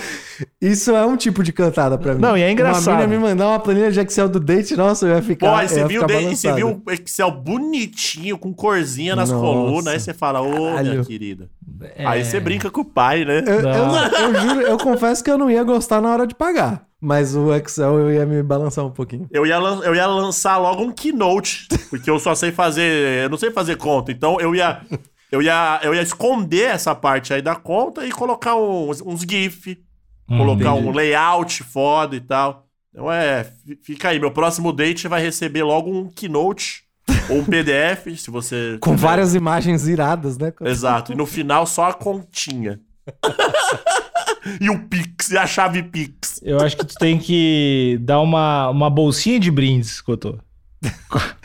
Isso 0.61 0.93
é 0.95 1.05
um 1.05 1.17
tipo 1.17 1.43
de 1.43 1.53
cantada 1.53 1.99
pra 1.99 2.15
mim. 2.15 2.21
Não, 2.21 2.37
e 2.37 2.43
é 2.43 2.51
engraçado. 2.51 2.95
Uma 2.95 3.07
mina 3.07 3.09
me 3.09 3.19
mandar 3.19 3.49
uma 3.49 3.59
planilha 3.59 3.91
de 3.91 3.99
Excel 4.01 4.29
do 4.29 4.39
date, 4.39 4.77
nossa, 4.77 5.07
eu 5.07 5.17
ia 5.17 5.23
ficar. 5.23 5.51
Pô, 5.53 5.59
e 5.61 5.63
eu 5.65 5.69
você 5.69 5.79
ia 5.81 5.87
viu, 5.89 6.07
de- 6.07 6.37
você 6.37 6.53
viu 6.53 6.83
o 6.87 6.91
Excel 6.93 7.31
bonitinho, 7.31 8.39
com 8.39 8.53
corzinha 8.55 9.17
nas 9.17 9.31
Nossa. 9.31 9.43
colunas, 9.45 9.87
aí 9.89 10.01
você 10.01 10.15
fala, 10.15 10.41
ô, 10.41 10.49
minha 10.51 10.73
Caralho. 10.77 11.05
querida. 11.05 11.49
Aí 11.99 12.25
você 12.25 12.39
brinca 12.41 12.71
com 12.71 12.81
o 12.81 12.85
pai, 12.85 13.25
né? 13.25 13.43
Eu, 13.47 13.61
eu, 13.61 14.35
eu 14.35 14.41
juro, 14.41 14.61
eu 14.63 14.79
confesso 14.79 15.23
que 15.23 15.31
eu 15.31 15.39
não 15.39 15.51
ia 15.51 15.63
gostar 15.65 16.01
na 16.01 16.11
hora 16.11 16.27
de 16.27 16.35
pagar. 16.35 16.87
Mas 17.01 17.37
o 17.37 17.53
Excel 17.55 17.97
eu 17.99 18.13
ia 18.13 18.27
me 18.27 18.43
balançar 18.43 18.85
um 18.85 18.91
pouquinho. 18.91 19.29
Eu 19.31 19.47
ia, 19.47 19.57
lan- 19.59 19.81
eu 19.85 19.95
ia 19.95 20.07
lançar 20.07 20.57
logo 20.57 20.83
um 20.83 20.91
keynote, 20.93 21.69
porque 21.91 22.11
eu 22.11 22.19
só 22.19 22.35
sei 22.35 22.51
fazer. 22.51 23.23
Eu 23.25 23.29
não 23.31 23.39
sei 23.39 23.53
fazer 23.53 23.77
conta. 23.77 24.11
Então 24.11 24.41
eu 24.41 24.53
ia. 24.55 24.81
Eu 25.31 25.43
ia, 25.43 25.81
eu 25.83 25.95
ia 25.95 26.03
esconder 26.03 26.71
essa 26.71 26.95
parte 26.95 27.35
aí 27.35 27.43
da 27.43 27.55
conta 27.55 28.07
e 28.07 28.11
colocar 28.11 28.57
uns, 28.57 29.01
uns 29.03 29.21
GIF, 29.29 29.79
colocar 30.27 30.73
um 30.75 30.91
layout 30.91 31.63
foda 31.63 32.17
e 32.17 32.21
tal. 32.21 32.67
Então 32.93 33.13
é, 33.13 33.45
fi- 33.45 33.79
fica 33.83 34.09
aí. 34.09 34.19
Meu 34.19 34.31
próximo 34.31 34.73
date 34.73 35.07
vai 35.09 35.21
receber 35.23 35.63
logo 35.63 35.91
um 35.91 36.09
keynote 36.11 36.83
ou 37.29 37.39
um 37.39 37.45
PDF, 37.45 38.07
se 38.19 38.31
você. 38.31 38.79
Com 38.81 38.95
tiver. 38.95 39.07
várias 39.07 39.35
imagens 39.35 39.87
iradas, 39.87 40.39
né? 40.39 40.53
Exato. 40.65 41.13
E 41.13 41.15
no 41.15 41.27
final 41.27 41.67
só 41.67 41.91
a 41.91 41.95
continha. 41.95 42.81
e 44.61 44.71
o 44.71 44.79
Pix, 44.89 45.31
e 45.31 45.37
a 45.39 45.47
chave 45.47 45.83
Pix. 45.83 46.41
Eu 46.43 46.59
acho 46.61 46.77
que 46.77 46.87
tu 46.87 46.95
tem 46.95 47.19
que 47.19 47.99
dar 48.01 48.21
uma, 48.21 48.69
uma 48.71 48.89
bolsinha 48.91 49.39
de 49.39 49.51
brindes, 49.51 50.01
Cotô. 50.01 50.39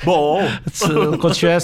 Bom. 0.03 0.41
Se- 0.71 0.87
Quando 1.19 1.33
tiver, 1.35 1.59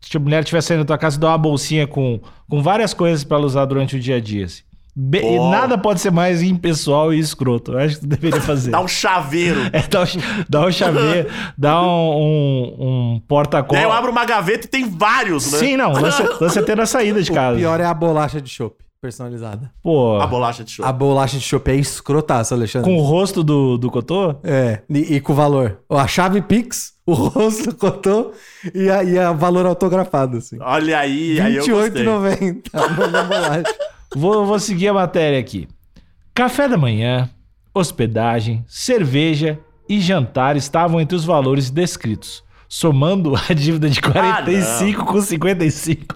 se, 0.00 0.16
a 0.16 0.20
mulher 0.20 0.40
estiver 0.42 0.60
saindo 0.62 0.80
da 0.80 0.86
tua 0.86 0.98
casa, 0.98 1.18
dá 1.18 1.28
uma 1.28 1.38
bolsinha 1.38 1.86
com, 1.86 2.20
com 2.48 2.62
várias 2.62 2.92
coisas 2.94 3.24
pra 3.24 3.36
ela 3.36 3.46
usar 3.46 3.64
durante 3.64 3.96
o 3.96 4.00
dia 4.00 4.16
a 4.16 4.20
dia. 4.20 4.44
assim. 4.46 4.62
Be- 5.00 5.18
e 5.18 5.38
Bom. 5.38 5.50
nada 5.50 5.78
pode 5.78 6.00
ser 6.00 6.10
mais 6.10 6.42
impessoal 6.42 7.14
e 7.14 7.20
escroto. 7.20 7.72
Eu 7.72 7.78
acho 7.78 7.94
que 7.96 8.00
tu 8.00 8.06
deveria 8.08 8.40
fazer. 8.40 8.70
Dá 8.72 8.80
um 8.80 8.88
chaveiro. 8.88 9.60
É, 9.72 9.82
dá, 9.86 10.02
um, 10.02 10.06
dá 10.48 10.66
um 10.66 10.72
chaveiro, 10.72 11.28
dá 11.56 11.80
um, 11.82 11.86
um, 11.86 12.76
um 12.80 13.10
aí 13.12 13.16
eu 13.16 13.22
porta-cola. 13.28 13.94
abro 13.96 14.10
uma 14.10 14.24
gaveta 14.24 14.66
e 14.66 14.68
tem 14.68 14.88
vários, 14.88 15.52
né? 15.52 15.58
Sim, 15.58 15.76
não. 15.76 15.92
Lança, 15.92 16.28
lança 16.40 16.58
até 16.60 16.74
na 16.74 16.84
saída 16.86 17.22
de 17.22 17.30
O 17.30 17.34
casa. 17.34 17.56
pior 17.58 17.78
é 17.80 17.84
a 17.84 17.94
bolacha 17.94 18.40
de 18.40 18.50
chopp. 18.50 18.74
personalizada. 19.00 19.70
Pô, 19.82 20.20
A 20.20 20.26
bolacha 20.26 20.64
de 20.64 20.72
show. 20.72 20.84
A 20.84 20.92
bolacha 20.92 21.38
de 21.38 21.44
chopp 21.44 21.70
é 21.70 21.76
escrotaça, 21.76 22.56
Alexandre. 22.56 22.90
com 22.90 22.96
o 22.98 23.02
rosto 23.02 23.44
do, 23.44 23.78
do 23.78 23.90
Cotô? 23.92 24.34
É, 24.42 24.82
e, 24.90 25.14
e 25.16 25.20
com 25.20 25.32
o 25.32 25.36
valor. 25.36 25.78
A 25.88 26.08
chave 26.08 26.42
Pix, 26.42 26.94
o 27.08 27.14
rosto 27.14 27.74
cotou 27.74 28.34
e 28.74 28.90
a, 28.90 29.02
e 29.02 29.18
a 29.18 29.32
valor 29.32 29.64
autografado, 29.64 30.36
assim. 30.36 30.58
Olha 30.60 30.98
aí, 30.98 31.40
aí 31.40 31.56
eu 31.56 31.66
gostei. 31.66 32.04
R$28,90 32.04 33.10
na 33.10 33.22
bolacha. 33.24 33.74
Vou, 34.14 34.44
vou 34.44 34.58
seguir 34.58 34.88
a 34.88 34.92
matéria 34.92 35.38
aqui. 35.38 35.66
Café 36.34 36.68
da 36.68 36.76
manhã, 36.76 37.30
hospedagem, 37.72 38.62
cerveja 38.68 39.58
e 39.88 40.02
jantar 40.02 40.54
estavam 40.54 41.00
entre 41.00 41.16
os 41.16 41.24
valores 41.24 41.70
descritos, 41.70 42.44
somando 42.68 43.32
a 43.34 43.54
dívida 43.54 43.88
de 43.88 44.02
45 44.02 45.06
com 45.06 45.18
55. 45.18 46.14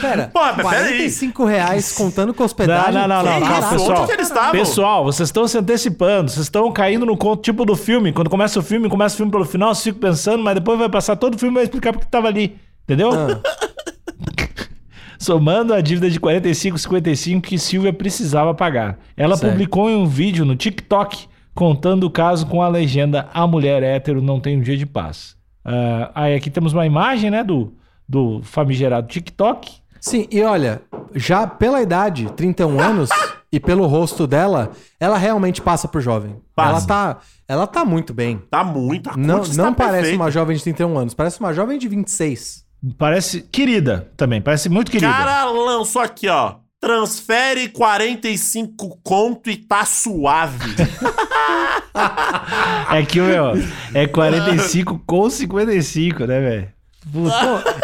Pera, 0.00 0.30
Pô, 0.32 0.38
mas 0.40 0.56
peraí. 0.56 0.68
45 0.98 1.44
reais 1.44 1.92
contando 1.92 2.32
com 2.32 2.40
Não, 2.42 2.46
hospedagem? 2.46 2.94
não, 2.94 3.08
não, 3.08 3.22
não, 3.24 3.34
Que 3.40 3.40
calma, 3.40 3.58
isso? 3.58 3.70
pessoal. 3.70 4.06
Que 4.06 4.12
eles 4.12 4.28
estavam? 4.28 4.52
Pessoal, 4.52 5.04
vocês 5.04 5.28
estão 5.28 5.48
se 5.48 5.58
antecipando, 5.58 6.30
vocês 6.30 6.46
estão 6.46 6.70
caindo 6.72 7.04
no 7.04 7.16
conto 7.16 7.42
tipo 7.42 7.64
do 7.64 7.74
filme. 7.74 8.12
Quando 8.12 8.30
começa 8.30 8.58
o 8.60 8.62
filme, 8.62 8.88
começa 8.88 9.14
o 9.14 9.16
filme 9.16 9.32
pelo 9.32 9.44
final, 9.44 9.74
vocês 9.74 9.84
ficam 9.84 10.00
pensando, 10.10 10.42
mas 10.44 10.54
depois 10.54 10.78
vai 10.78 10.88
passar 10.88 11.16
todo 11.16 11.34
o 11.34 11.38
filme 11.38 11.54
e 11.54 11.56
vai 11.56 11.64
explicar 11.64 11.92
porque 11.92 12.06
tava 12.08 12.28
ali. 12.28 12.56
Entendeu? 12.84 13.10
Ah. 13.12 13.40
Somando 15.18 15.74
a 15.74 15.80
dívida 15.80 16.08
de 16.08 16.20
45,55 16.20 17.40
que 17.40 17.58
Silvia 17.58 17.92
precisava 17.92 18.54
pagar. 18.54 18.98
Ela 19.16 19.36
Certo. 19.36 19.50
publicou 19.50 19.90
em 19.90 19.96
um 19.96 20.06
vídeo 20.06 20.44
no 20.44 20.54
TikTok 20.54 21.26
contando 21.54 22.04
o 22.04 22.10
caso 22.10 22.46
com 22.46 22.62
a 22.62 22.68
legenda 22.68 23.28
A 23.34 23.44
mulher 23.44 23.82
hétero 23.82 24.22
não 24.22 24.38
tem 24.38 24.56
um 24.56 24.60
dia 24.60 24.76
de 24.76 24.86
paz. 24.86 25.36
Ah, 25.64 26.10
aí 26.14 26.34
aqui 26.36 26.48
temos 26.48 26.72
uma 26.72 26.86
imagem, 26.86 27.30
né, 27.32 27.42
do, 27.42 27.72
do 28.08 28.40
famigerado 28.42 29.06
TikTok. 29.08 29.70
Sim, 30.00 30.26
e 30.30 30.40
olha, 30.42 30.80
já 31.14 31.46
pela 31.46 31.82
idade, 31.82 32.32
31 32.36 32.78
anos, 32.80 33.10
e 33.52 33.58
pelo 33.58 33.86
rosto 33.86 34.26
dela, 34.26 34.70
ela 35.00 35.18
realmente 35.18 35.60
passa 35.60 35.88
por 35.88 36.00
jovem. 36.00 36.36
Passa. 36.54 36.70
Ela 36.70 36.86
tá, 36.86 37.18
ela 37.48 37.66
tá 37.66 37.84
muito 37.84 38.14
bem. 38.14 38.40
Tá 38.50 38.62
muito, 38.62 39.10
a 39.10 39.16
Não, 39.16 39.38
não 39.42 39.72
tá 39.72 39.72
parece 39.72 39.96
perfeita. 40.02 40.22
uma 40.22 40.30
jovem 40.30 40.56
de 40.56 40.62
31 40.62 40.98
anos, 40.98 41.14
parece 41.14 41.40
uma 41.40 41.52
jovem 41.52 41.78
de 41.78 41.88
26. 41.88 42.64
Parece 42.96 43.40
querida 43.42 44.10
também, 44.16 44.40
parece 44.40 44.68
muito 44.68 44.90
querida. 44.90 45.12
cara 45.12 45.44
lançou 45.50 46.00
aqui, 46.00 46.28
ó. 46.28 46.56
Transfere 46.80 47.68
45 47.70 49.00
conto 49.02 49.50
e 49.50 49.56
tá 49.56 49.84
suave. 49.84 50.74
É 52.90 53.04
que, 53.04 53.20
meu, 53.20 53.52
é 53.92 54.06
45 54.06 55.02
com 55.04 55.28
55, 55.28 56.24
né, 56.26 56.40
velho? 56.40 56.68
Pô, 57.12 57.24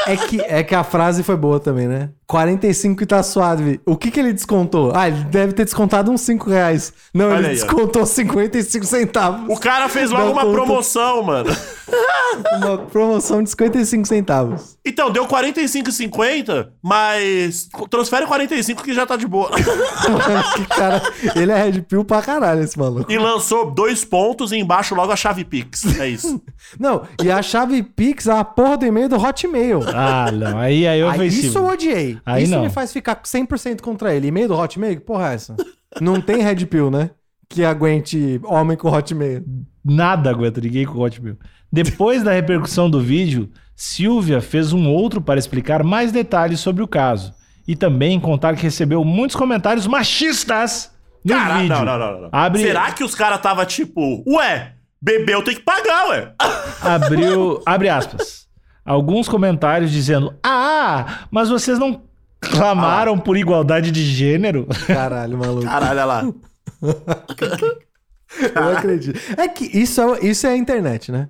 é 0.07 0.17
que, 0.17 0.41
é 0.41 0.63
que 0.63 0.75
a 0.75 0.85
frase 0.85 1.23
foi 1.23 1.37
boa 1.37 1.59
também, 1.59 1.87
né? 1.89 2.11
45 2.27 3.03
e 3.03 3.07
tá 3.07 3.23
suave. 3.23 3.81
O 3.87 3.97
que 3.97 4.11
que 4.11 4.19
ele 4.19 4.33
descontou? 4.33 4.93
Ah, 4.95 5.09
ele 5.09 5.25
deve 5.25 5.53
ter 5.53 5.65
descontado 5.65 6.11
uns 6.11 6.21
5 6.23 6.49
reais. 6.51 6.93
Não, 7.13 7.27
Olha 7.27 7.37
ele 7.39 7.47
aí, 7.49 7.53
ó. 7.53 7.55
descontou 7.55 8.05
55 8.07 8.85
centavos. 8.85 9.47
O 9.57 9.61
cara 9.61 9.89
fez 9.89 10.11
logo 10.11 10.25
Não 10.27 10.33
uma 10.33 10.43
conta. 10.43 10.53
promoção, 10.55 11.23
mano. 11.23 11.51
Uma 12.57 12.79
promoção 12.79 13.43
de 13.43 13.51
55 13.51 14.07
centavos. 14.07 14.79
Então, 14.85 15.11
deu 15.11 15.27
45,50, 15.27 16.69
mas 16.83 17.69
transfere 17.91 18.27
45 18.27 18.83
que 18.83 18.95
já 18.95 19.07
tá 19.07 19.17
de 19.17 19.27
boa. 19.27 19.51
que 20.57 20.67
cara, 20.67 21.03
ele 21.35 21.53
é 21.53 21.63
Red 21.63 21.83
Pill 21.83 22.05
pra 22.05 22.23
caralho, 22.23 22.63
esse 22.63 22.79
maluco. 22.79 23.11
E 23.11 23.19
lançou 23.19 23.71
dois 23.71 24.05
pontos 24.05 24.53
e 24.53 24.57
embaixo 24.57 24.95
logo 24.95 25.13
a 25.13 25.17
chave 25.17 25.45
Pix. 25.45 25.99
É 25.99 26.09
isso. 26.09 26.43
Não, 26.79 27.03
e 27.23 27.31
a 27.31 27.43
chave 27.43 27.83
Pix, 27.83 28.29
a 28.29 28.45
porra 28.45 28.77
do 28.79 28.87
e-mail 28.87 29.09
do 29.09 29.17
Hotmail. 29.17 29.81
Ah, 29.95 30.31
não. 30.33 30.59
Aí, 30.59 30.87
aí 30.87 31.01
é 31.01 31.05
Aí, 31.05 31.11
ofensivo. 31.11 31.47
isso 31.47 31.59
eu 31.59 31.67
odiei. 31.67 32.19
Aí 32.25 32.45
isso 32.45 32.53
não. 32.53 32.63
me 32.63 32.71
faz 32.71 32.93
ficar 32.93 33.21
100% 33.23 33.81
contra 33.81 34.15
ele. 34.15 34.29
E-mail 34.29 34.49
do 34.49 34.55
Hotmail? 34.57 34.97
Que 34.97 35.03
porra 35.03 35.31
é 35.31 35.35
essa? 35.35 35.57
Não 36.01 36.21
tem 36.21 36.43
Red 36.43 36.67
Pill, 36.67 36.91
né? 36.91 37.11
Que 37.49 37.65
aguente 37.65 38.41
homem 38.45 38.77
com 38.77 38.89
Hotmail. 38.89 39.45
Nada 39.85 40.31
aguenta 40.31 40.61
ninguém 40.61 40.87
com 40.87 40.99
Hotmail. 40.99 41.37
Depois 41.71 42.23
da 42.23 42.33
repercussão 42.33 42.89
do 42.89 43.01
vídeo, 43.01 43.51
Silvia 43.77 44.41
fez 44.41 44.73
um 44.73 44.89
outro 44.89 45.21
para 45.21 45.39
explicar 45.39 45.83
mais 45.83 46.11
detalhes 46.13 46.61
sobre 46.61 46.83
o 46.83 46.89
caso. 46.89 47.35
E 47.67 47.75
também 47.75 48.19
contar 48.21 48.55
que 48.57 48.63
recebeu 48.63 49.05
muitos 49.05 49.37
comentários 49.37 49.87
machistas 49.87 50.91
no 51.25 51.33
Caralho, 51.35 51.63
vídeo. 51.63 51.77
não, 51.77 51.85
não, 51.85 51.99
não, 51.99 52.21
não. 52.23 52.29
Abre, 52.33 52.63
Será 52.63 52.93
que 52.93 53.03
os 53.03 53.15
caras 53.15 53.41
tava 53.41 53.65
tipo, 53.67 54.23
ué, 54.27 54.75
bebeu 55.01 55.43
tem 55.43 55.55
que 55.55 55.63
pagar, 55.63 56.09
ué. 56.09 56.33
Abriu, 56.83 57.63
abre 57.67 57.89
aspas. 57.89 58.45
Alguns 58.85 59.29
comentários 59.29 59.91
dizendo: 59.91 60.35
Ah, 60.43 61.25
mas 61.31 61.49
vocês 61.49 61.79
não 61.79 62.03
clamaram 62.41 63.19
por 63.19 63.37
igualdade 63.37 63.91
de 63.91 64.05
gênero? 64.05 64.67
Caralho, 64.87 65.39
maluco. 65.39 65.65
Caralho, 65.65 65.91
olha 65.93 66.05
lá. 66.05 66.25
Eu 68.55 68.77
acredito. 68.77 69.19
É 69.37 69.49
que 69.49 69.65
isso 69.79 70.01
é, 70.01 70.21
isso 70.27 70.47
é 70.47 70.51
a 70.51 70.57
internet, 70.57 71.11
né? 71.13 71.29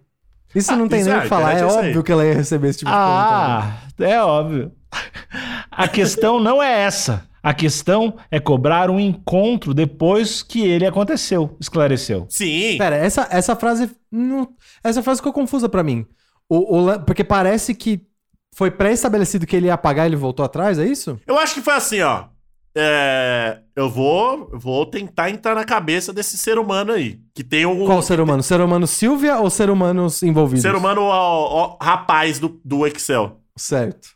Isso 0.55 0.75
não 0.77 0.87
tem 0.89 1.01
isso 1.01 1.09
nem 1.09 1.17
é 1.17 1.19
o 1.19 1.21
que 1.23 1.27
a 1.27 1.29
falar. 1.29 1.57
É 1.57 1.61
é 1.61 1.65
óbvio 1.67 2.03
que 2.03 2.13
ela 2.13 2.25
ia 2.25 2.35
receber 2.35 2.69
esse 2.69 2.79
tipo 2.81 2.91
de 2.91 2.97
comentário. 2.97 3.75
Ah, 4.01 4.05
é 4.05 4.23
óbvio. 4.23 4.73
A 5.71 5.89
questão 5.89 6.39
não 6.39 6.63
é 6.63 6.81
essa. 6.83 7.29
A 7.43 7.53
questão 7.53 8.17
é 8.31 8.41
cobrar 8.41 8.89
um 8.89 8.99
encontro 8.99 9.75
depois 9.75 10.43
que 10.43 10.65
ele 10.65 10.87
aconteceu, 10.87 11.57
esclareceu. 11.61 12.27
Sim. 12.31 12.79
Pera, 12.79 12.97
essa, 12.97 13.27
essa 13.31 13.55
frase. 13.57 13.91
não- 14.11 14.49
essa 14.83 15.03
frase 15.03 15.19
ficou 15.19 15.33
confusa 15.33 15.69
pra 15.69 15.83
mim. 15.83 16.07
O, 16.49 16.79
o 16.89 17.01
porque 17.01 17.23
parece 17.25 17.75
que 17.75 18.01
foi 18.55 18.71
pré-estabelecido 18.71 19.47
que 19.47 19.57
ele 19.57 19.67
ia 19.67 19.77
pagar 19.77 20.05
e 20.05 20.09
ele 20.11 20.17
voltou 20.17 20.45
atrás, 20.45 20.79
é 20.79 20.87
isso? 20.87 21.19
Eu 21.27 21.37
acho 21.39 21.55
que 21.55 21.61
foi 21.61 21.75
assim, 21.75 22.01
ó. 22.01 22.27
É, 22.77 23.59
eu 23.77 23.89
vou, 23.89 24.51
vou 24.53 24.85
tentar 24.85 25.31
entrar 25.31 25.55
na 25.55 25.65
cabeça 25.65 26.13
desse 26.13 26.37
ser 26.37 26.59
humano 26.59 26.93
aí. 26.93 27.21
Que 27.33 27.45
tem 27.45 27.65
um. 27.65 27.87
Qual 27.87 28.03
ser 28.03 28.19
humano? 28.19 28.43
Ser 28.43 28.61
humano 28.61 28.87
Silvia 28.87 29.39
ou 29.39 29.49
ser 29.49 29.71
humanos 29.71 30.23
envolvidos? 30.23 30.63
Ser 30.63 30.75
humano, 30.75 31.03
ó, 31.03 31.77
ó, 31.79 31.85
rapaz 31.85 32.41
do, 32.41 32.61
do 32.65 32.85
Excel. 32.87 33.41
Certo. 33.57 34.09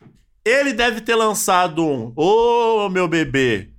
Ele 0.44 0.72
deve 0.72 1.00
ter 1.00 1.14
lançado 1.14 1.86
um. 1.86 2.12
Ô, 2.16 2.88
meu 2.88 3.06
bebê. 3.06 3.70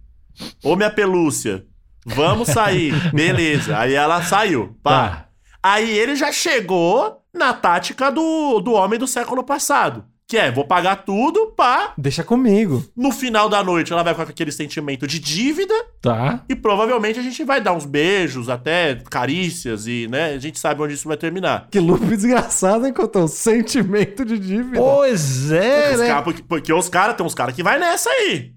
Ô, 0.63 0.75
minha 0.75 0.89
pelúcia. 0.89 1.65
Vamos 2.05 2.47
sair. 2.49 2.93
Beleza. 3.11 3.77
Aí 3.77 3.93
ela 3.93 4.23
saiu. 4.23 4.77
Pá. 4.81 5.09
Tá. 5.09 5.25
Aí 5.61 5.97
ele 5.97 6.15
já 6.15 6.31
chegou 6.31 7.21
na 7.33 7.53
tática 7.53 8.09
do, 8.09 8.61
do 8.61 8.71
homem 8.73 8.97
do 8.97 9.07
século 9.07 9.43
passado. 9.43 10.05
Que 10.29 10.37
é, 10.37 10.51
vou 10.51 10.63
pagar 10.63 10.97
tudo, 10.97 11.47
pá. 11.57 11.91
Deixa 11.97 12.23
comigo. 12.23 12.85
No 12.95 13.11
final 13.11 13.49
da 13.49 13.63
noite 13.63 13.91
ela 13.91 14.03
vai 14.03 14.13
com 14.13 14.21
aquele 14.21 14.51
sentimento 14.51 15.07
de 15.07 15.17
dívida. 15.17 15.73
Tá. 15.99 16.43
E 16.47 16.55
provavelmente 16.55 17.17
a 17.19 17.23
gente 17.23 17.43
vai 17.43 17.59
dar 17.59 17.73
uns 17.73 17.83
beijos, 17.83 18.47
até 18.47 19.01
carícias 19.09 19.87
e, 19.87 20.07
né? 20.07 20.35
A 20.35 20.37
gente 20.37 20.59
sabe 20.59 20.83
onde 20.83 20.93
isso 20.93 21.07
vai 21.07 21.17
terminar. 21.17 21.67
Que 21.71 21.79
loop 21.79 22.05
desgraçado, 22.05 22.85
hein, 22.85 22.93
Cotão? 22.93 23.27
Sentimento 23.27 24.23
de 24.23 24.37
dívida. 24.37 24.77
Pois 24.79 25.51
é, 25.51 25.97
né? 25.97 26.07
cara- 26.07 26.21
porque, 26.21 26.43
porque 26.43 26.71
os 26.73 26.87
caras, 26.87 27.15
tem 27.15 27.25
uns 27.25 27.33
caras 27.33 27.55
que 27.55 27.63
vai 27.63 27.79
nessa 27.79 28.11
aí. 28.11 28.53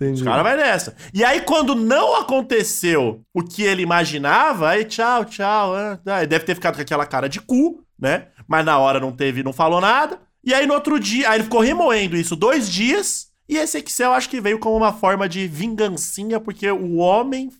Entendi. 0.00 0.20
Os 0.20 0.22
caras 0.22 0.44
vai 0.44 0.56
nessa. 0.56 0.94
E 1.12 1.24
aí, 1.24 1.40
quando 1.40 1.74
não 1.74 2.14
aconteceu 2.14 3.22
o 3.34 3.42
que 3.42 3.64
ele 3.64 3.82
imaginava, 3.82 4.68
aí 4.68 4.84
tchau, 4.84 5.24
tchau. 5.24 5.74
ah, 5.74 5.98
Ele 6.18 6.28
deve 6.28 6.44
ter 6.44 6.54
ficado 6.54 6.76
com 6.76 6.82
aquela 6.82 7.04
cara 7.04 7.28
de 7.28 7.40
cu, 7.40 7.82
né? 8.00 8.26
Mas 8.46 8.64
na 8.64 8.78
hora 8.78 9.00
não 9.00 9.10
teve, 9.10 9.42
não 9.42 9.52
falou 9.52 9.80
nada. 9.80 10.20
E 10.48 10.54
aí, 10.54 10.66
no 10.66 10.72
outro 10.72 10.98
dia, 10.98 11.28
aí 11.28 11.36
ele 11.36 11.44
ficou 11.44 11.60
remoendo 11.60 12.16
isso 12.16 12.34
dois 12.34 12.70
dias. 12.70 13.28
E 13.46 13.58
esse 13.58 13.76
Excel 13.76 14.14
acho 14.14 14.30
que 14.30 14.40
veio 14.40 14.58
como 14.58 14.78
uma 14.78 14.94
forma 14.94 15.28
de 15.28 15.46
vingancinha, 15.46 16.40
porque 16.40 16.70
o 16.70 16.96
homem, 16.96 17.50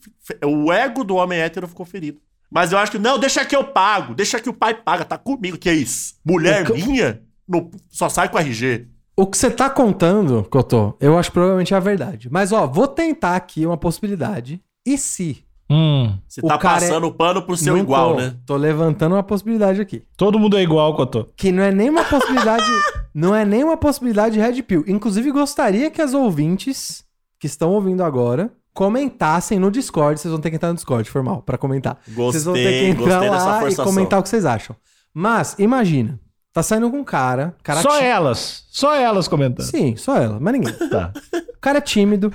o 0.42 0.72
ego 0.72 1.04
do 1.04 1.16
homem 1.16 1.38
hétero 1.38 1.68
ficou 1.68 1.84
ferido. 1.84 2.18
Mas 2.50 2.72
eu 2.72 2.78
acho 2.78 2.92
que, 2.92 2.98
não, 2.98 3.18
deixa 3.18 3.44
que 3.44 3.54
eu 3.54 3.62
pago, 3.62 4.14
deixa 4.14 4.40
que 4.40 4.48
o 4.48 4.54
pai 4.54 4.72
paga, 4.72 5.04
tá 5.04 5.18
comigo, 5.18 5.58
que 5.58 5.68
é 5.68 5.74
isso? 5.74 6.14
Mulher 6.24 6.64
que 6.64 6.72
minha 6.72 7.22
não, 7.46 7.70
só 7.90 8.08
sai 8.08 8.30
com 8.30 8.38
RG. 8.38 8.88
O 9.14 9.26
que 9.26 9.36
você 9.36 9.50
tá 9.50 9.68
contando, 9.68 10.42
Cotô, 10.44 10.96
eu 10.98 11.18
acho 11.18 11.28
que 11.28 11.34
provavelmente 11.34 11.74
é 11.74 11.76
a 11.76 11.80
verdade. 11.80 12.30
Mas, 12.30 12.52
ó, 12.52 12.66
vou 12.66 12.88
tentar 12.88 13.36
aqui 13.36 13.66
uma 13.66 13.76
possibilidade. 13.76 14.62
E 14.86 14.96
se? 14.96 15.44
Hum, 15.70 16.16
Você 16.26 16.40
O 16.42 16.48
tá 16.48 16.56
cara 16.58 16.78
é- 16.84 16.88
passando 16.88 17.12
pano 17.12 17.42
pro 17.42 17.56
seu 17.56 17.74
Não 17.74 17.82
igual, 17.82 18.14
tô, 18.14 18.20
né? 18.20 18.34
Tô 18.46 18.56
levantando 18.56 19.14
uma 19.14 19.22
possibilidade 19.22 19.80
aqui. 19.80 20.02
todo 20.16 20.38
mundo 20.38 20.56
é 20.56 20.62
igual, 20.62 20.94
Cotô. 20.96 21.26
Que 21.36 21.52
não 21.52 21.62
é 21.62 21.70
nem 21.70 21.90
uma 21.90 22.04
possibilidade. 22.04 22.64
não 23.14 23.34
é 23.34 23.44
nem 23.44 23.62
uma 23.64 23.76
possibilidade 23.76 24.34
de 24.34 24.40
Red 24.40 24.62
Pill. 24.62 24.84
Inclusive, 24.86 25.30
gostaria 25.30 25.90
que 25.90 26.00
as 26.00 26.14
ouvintes 26.14 27.04
que 27.38 27.46
estão 27.46 27.70
ouvindo 27.70 28.02
agora 28.02 28.50
comentassem 28.72 29.58
no 29.58 29.70
Discord. 29.70 30.18
Vocês 30.20 30.32
vão 30.32 30.40
ter 30.40 30.50
que 30.50 30.56
entrar 30.56 30.68
no 30.70 30.74
Discord, 30.76 31.08
formal, 31.10 31.42
pra 31.42 31.58
comentar. 31.58 31.98
vocês 32.06 32.44
vão 32.44 32.54
ter 32.54 32.60
que 32.60 32.64
Gostei, 32.64 32.88
entrar 32.90 33.14
gostei 33.20 33.30
lá 33.30 33.70
e 33.70 33.76
comentar 33.76 34.18
o 34.20 34.22
que 34.22 34.28
vocês 34.28 34.44
acham. 34.46 34.74
Mas, 35.12 35.54
imagina. 35.58 36.18
Tá 36.52 36.62
saindo 36.62 36.90
com 36.90 36.98
um 36.98 37.04
cara. 37.04 37.54
cara 37.62 37.82
Só 37.82 37.98
ti- 37.98 38.04
elas. 38.04 38.64
Só 38.70 38.94
elas 38.94 39.28
comentando. 39.28 39.66
Sim, 39.66 39.96
só 39.96 40.16
ela, 40.16 40.38
mas 40.40 40.52
ninguém. 40.54 40.72
Tá. 40.88 41.12
O 41.54 41.60
cara 41.60 41.78
é 41.78 41.80
tímido. 41.80 42.32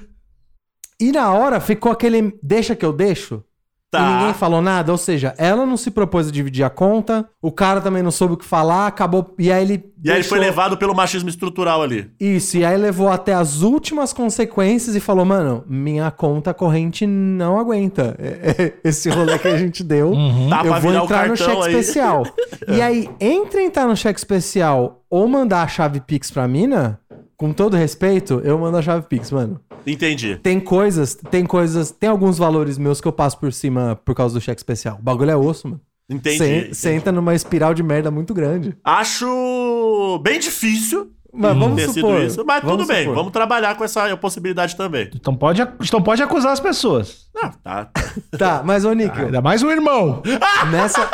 E 1.08 1.12
na 1.12 1.32
hora 1.34 1.60
ficou 1.60 1.92
aquele 1.92 2.34
deixa 2.42 2.76
que 2.76 2.86
eu 2.86 2.94
deixo. 2.94 3.44
Tá. 3.92 4.00
e 4.00 4.14
ninguém 4.18 4.34
falou 4.34 4.60
nada. 4.60 4.92
Ou 4.92 4.98
seja, 4.98 5.36
ela 5.38 5.68
não 5.68 5.78
se 5.78 5.92
propôs 5.92 6.28
a 6.28 6.32
dividir 6.32 6.64
a 6.66 6.70
conta, 6.70 7.30
o 7.40 7.52
cara 7.52 7.80
também 7.80 8.02
não 8.02 8.10
soube 8.10 8.34
o 8.34 8.38
que 8.38 8.44
falar, 8.44 8.88
acabou. 8.88 9.36
E 9.38 9.52
aí 9.52 9.62
ele. 9.64 9.94
E 10.04 10.10
aí 10.10 10.18
ele 10.18 10.24
foi 10.24 10.40
deixou- 10.40 10.40
levado 10.40 10.78
pelo 10.78 10.96
machismo 10.96 11.30
estrutural 11.30 11.84
ali. 11.84 12.10
Isso, 12.20 12.58
e 12.58 12.66
aí 12.66 12.76
levou 12.76 13.08
até 13.10 13.36
as 13.36 13.62
últimas 13.62 14.12
consequências 14.12 14.96
e 14.96 15.00
falou, 15.00 15.24
mano, 15.24 15.64
minha 15.68 16.10
conta 16.10 16.56
corrente 16.56 17.06
não 17.06 17.60
aguenta 17.60 18.18
esse 18.84 19.10
rolê 19.12 19.38
que 19.38 19.48
a 19.48 19.58
gente 19.60 19.84
deu. 19.84 20.12
Tá 20.50 20.66
eu 20.66 20.82
vou 20.82 20.92
entrar 20.92 21.28
no 21.30 21.38
cheque 21.38 21.52
aí. 21.62 21.76
especial. 21.76 22.24
e 22.68 22.82
aí, 22.82 23.08
entre 23.22 23.62
entrar 23.64 23.88
no 23.88 23.96
cheque 23.96 24.20
especial 24.20 25.04
ou 25.08 25.28
mandar 25.28 25.62
a 25.62 25.68
chave 25.68 26.00
Pix 26.00 26.32
pra 26.32 26.48
mina, 26.48 27.00
com 27.44 27.52
todo 27.52 27.76
respeito, 27.76 28.40
eu 28.46 28.58
mando 28.58 28.78
a 28.78 28.82
chave 28.82 29.06
Pix, 29.06 29.30
mano. 29.30 29.60
Entendi. 29.86 30.38
Tem 30.38 30.62
coisas, 30.62 31.14
tem 31.30 31.46
coisas, 31.46 31.92
tem 31.92 32.10
alguns 32.10 32.38
valores 32.38 32.78
meus 32.78 33.02
que 33.02 33.08
eu 33.10 33.12
passo 33.12 33.38
por 33.38 33.52
cima 33.52 34.00
por 34.06 34.16
causa 34.16 34.34
do 34.34 34.40
cheque 34.40 34.62
especial. 34.62 34.96
O 34.98 35.04
bagulho 35.04 35.30
é 35.30 35.36
osso, 35.36 35.68
mano. 35.68 35.82
Entendi. 36.10 36.38
Você 36.38 36.60
entendi. 36.70 36.90
entra 36.96 37.12
numa 37.12 37.36
espiral 37.36 37.74
de 37.74 37.84
merda 37.84 38.10
muito 38.10 38.34
grande. 38.34 38.78
Acho 38.82 40.22
bem 40.24 40.40
difícil 40.40 41.12
Mas 41.34 41.58
vamos 41.58 41.76
ter 41.76 41.90
supor. 41.90 42.22
sido 42.22 42.28
isso. 42.28 42.46
Mas 42.46 42.64
vamos 42.64 42.78
tudo 42.78 42.88
bem, 42.88 43.02
supor. 43.02 43.16
vamos 43.16 43.34
trabalhar 43.34 43.76
com 43.76 43.84
essa 43.84 44.16
possibilidade 44.16 44.78
também. 44.78 45.10
Então 45.14 45.36
pode, 45.36 45.62
então 45.82 46.02
pode 46.02 46.24
acusar 46.24 46.54
as 46.54 46.62
pessoas. 46.62 47.28
Não, 47.36 47.52
tá. 47.52 47.90
Tá, 48.38 48.64
mas 48.64 48.86
ô 48.86 48.94
Níquel, 48.94 49.26
Ainda 49.26 49.42
mais 49.42 49.62
o 49.62 49.70
irmão. 49.70 50.24
Nessa, 50.72 51.10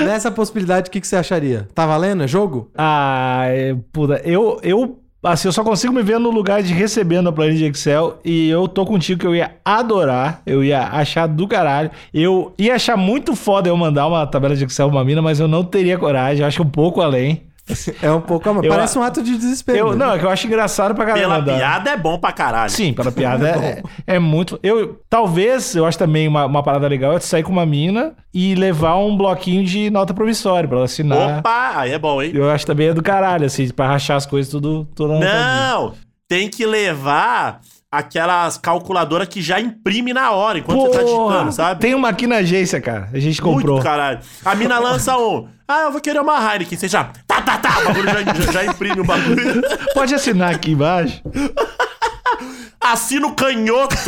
nessa 0.00 0.30
possibilidade, 0.30 0.88
o 0.88 0.90
que, 0.90 1.00
que 1.00 1.06
você 1.06 1.16
acharia? 1.16 1.68
Tá 1.74 1.86
valendo? 1.86 2.22
É 2.22 2.28
jogo? 2.28 2.70
Ah, 2.76 3.44
é, 3.46 3.76
puta, 3.92 4.20
eu, 4.24 4.58
eu, 4.62 4.98
assim, 5.22 5.48
eu 5.48 5.52
só 5.52 5.62
consigo 5.62 5.92
me 5.92 6.02
ver 6.02 6.18
no 6.18 6.30
lugar 6.30 6.62
de 6.62 6.72
recebendo 6.72 7.28
a 7.28 7.32
planilha 7.32 7.58
de 7.58 7.64
Excel 7.66 8.18
e 8.24 8.48
eu 8.48 8.68
tô 8.68 8.84
contigo 8.84 9.20
que 9.20 9.26
eu 9.26 9.34
ia 9.34 9.52
adorar, 9.64 10.42
eu 10.46 10.62
ia 10.62 10.82
achar 10.82 11.26
do 11.26 11.46
caralho. 11.46 11.90
Eu 12.12 12.52
ia 12.58 12.74
achar 12.74 12.96
muito 12.96 13.34
foda 13.34 13.68
eu 13.68 13.76
mandar 13.76 14.06
uma 14.06 14.26
tabela 14.26 14.56
de 14.56 14.64
Excel 14.64 14.88
pra 14.88 14.98
uma 14.98 15.04
mina, 15.04 15.22
mas 15.22 15.40
eu 15.40 15.48
não 15.48 15.64
teria 15.64 15.98
coragem, 15.98 16.42
eu 16.42 16.46
acho 16.46 16.62
um 16.62 16.68
pouco 16.68 17.00
além. 17.00 17.45
É 18.00 18.10
um 18.12 18.20
pouco. 18.20 18.48
Eu- 18.48 18.68
parece 18.68 18.98
um 18.98 19.02
ato 19.02 19.22
de 19.22 19.36
desespero. 19.36 19.78
Eu, 19.78 19.96
não, 19.96 20.12
é 20.14 20.18
que 20.18 20.24
eu 20.24 20.30
acho 20.30 20.46
engraçado 20.46 20.94
pra 20.94 21.04
caralho 21.04 21.22
Pela 21.22 21.42
piada 21.58 21.90
é 21.90 21.96
bom 21.96 22.18
pra 22.18 22.30
caralho. 22.32 22.70
Sim, 22.70 22.92
pela 22.92 23.10
piada 23.10 23.48
é, 23.58 23.82
é 24.06 24.18
muito. 24.18 24.58
Eu 24.62 25.00
talvez, 25.10 25.74
eu 25.74 25.84
acho 25.84 25.98
também 25.98 26.28
uma, 26.28 26.46
uma 26.46 26.62
parada 26.62 26.86
legal 26.86 27.12
é 27.16 27.20
sair 27.20 27.42
com 27.42 27.50
uma 27.52 27.66
mina 27.66 28.14
e 28.32 28.54
levar 28.54 28.96
um 28.96 29.16
bloquinho 29.16 29.64
de 29.64 29.90
nota 29.90 30.14
promissória 30.14 30.68
pra 30.68 30.76
ela 30.78 30.84
assinar. 30.84 31.38
Opa, 31.40 31.72
aí 31.76 31.92
é 31.92 31.98
bom, 31.98 32.22
hein? 32.22 32.30
Eu 32.34 32.48
acho 32.50 32.64
também 32.66 32.88
é 32.88 32.94
do 32.94 33.02
caralho, 33.02 33.46
assim, 33.46 33.68
pra 33.70 33.88
rachar 33.88 34.16
as 34.16 34.26
coisas 34.26 34.50
tudo, 34.50 34.86
tudo. 34.94 35.14
Não, 35.18 35.92
tem 36.28 36.48
que 36.48 36.66
levar 36.66 37.60
aquelas 37.90 38.58
calculadoras 38.58 39.28
que 39.28 39.40
já 39.40 39.60
imprime 39.60 40.12
na 40.12 40.30
hora, 40.32 40.58
enquanto 40.58 40.80
você 40.80 40.98
tá 40.98 41.04
Porra, 41.04 41.26
digitando, 41.32 41.52
sabe? 41.52 41.80
Tem 41.80 41.94
uma 41.94 42.08
aqui 42.08 42.26
na 42.26 42.36
agência, 42.36 42.80
cara. 42.80 43.08
A 43.12 43.18
gente 43.18 43.40
comprou. 43.40 43.74
Muito 43.74 43.84
caralho. 43.84 44.20
A 44.44 44.54
mina 44.54 44.78
lança 44.78 45.16
um. 45.16 45.48
Ah, 45.66 45.82
eu 45.82 45.92
vou 45.92 46.00
querer 46.00 46.20
uma 46.20 46.38
Heineken. 46.38 46.78
Você 46.78 46.88
já. 46.88 47.10
Tá, 47.26 47.40
tá, 47.40 47.58
tá. 47.58 47.80
O 47.80 47.84
bagulho 47.86 48.08
já, 48.08 48.22
já, 48.22 48.52
já 48.52 48.64
imprime 48.64 49.00
o 49.00 49.04
bagulho. 49.04 49.62
Pode 49.94 50.14
assinar 50.14 50.54
aqui 50.54 50.72
embaixo. 50.72 51.22
Assina 52.80 53.26
o 53.26 53.34
canhoto. 53.34 53.96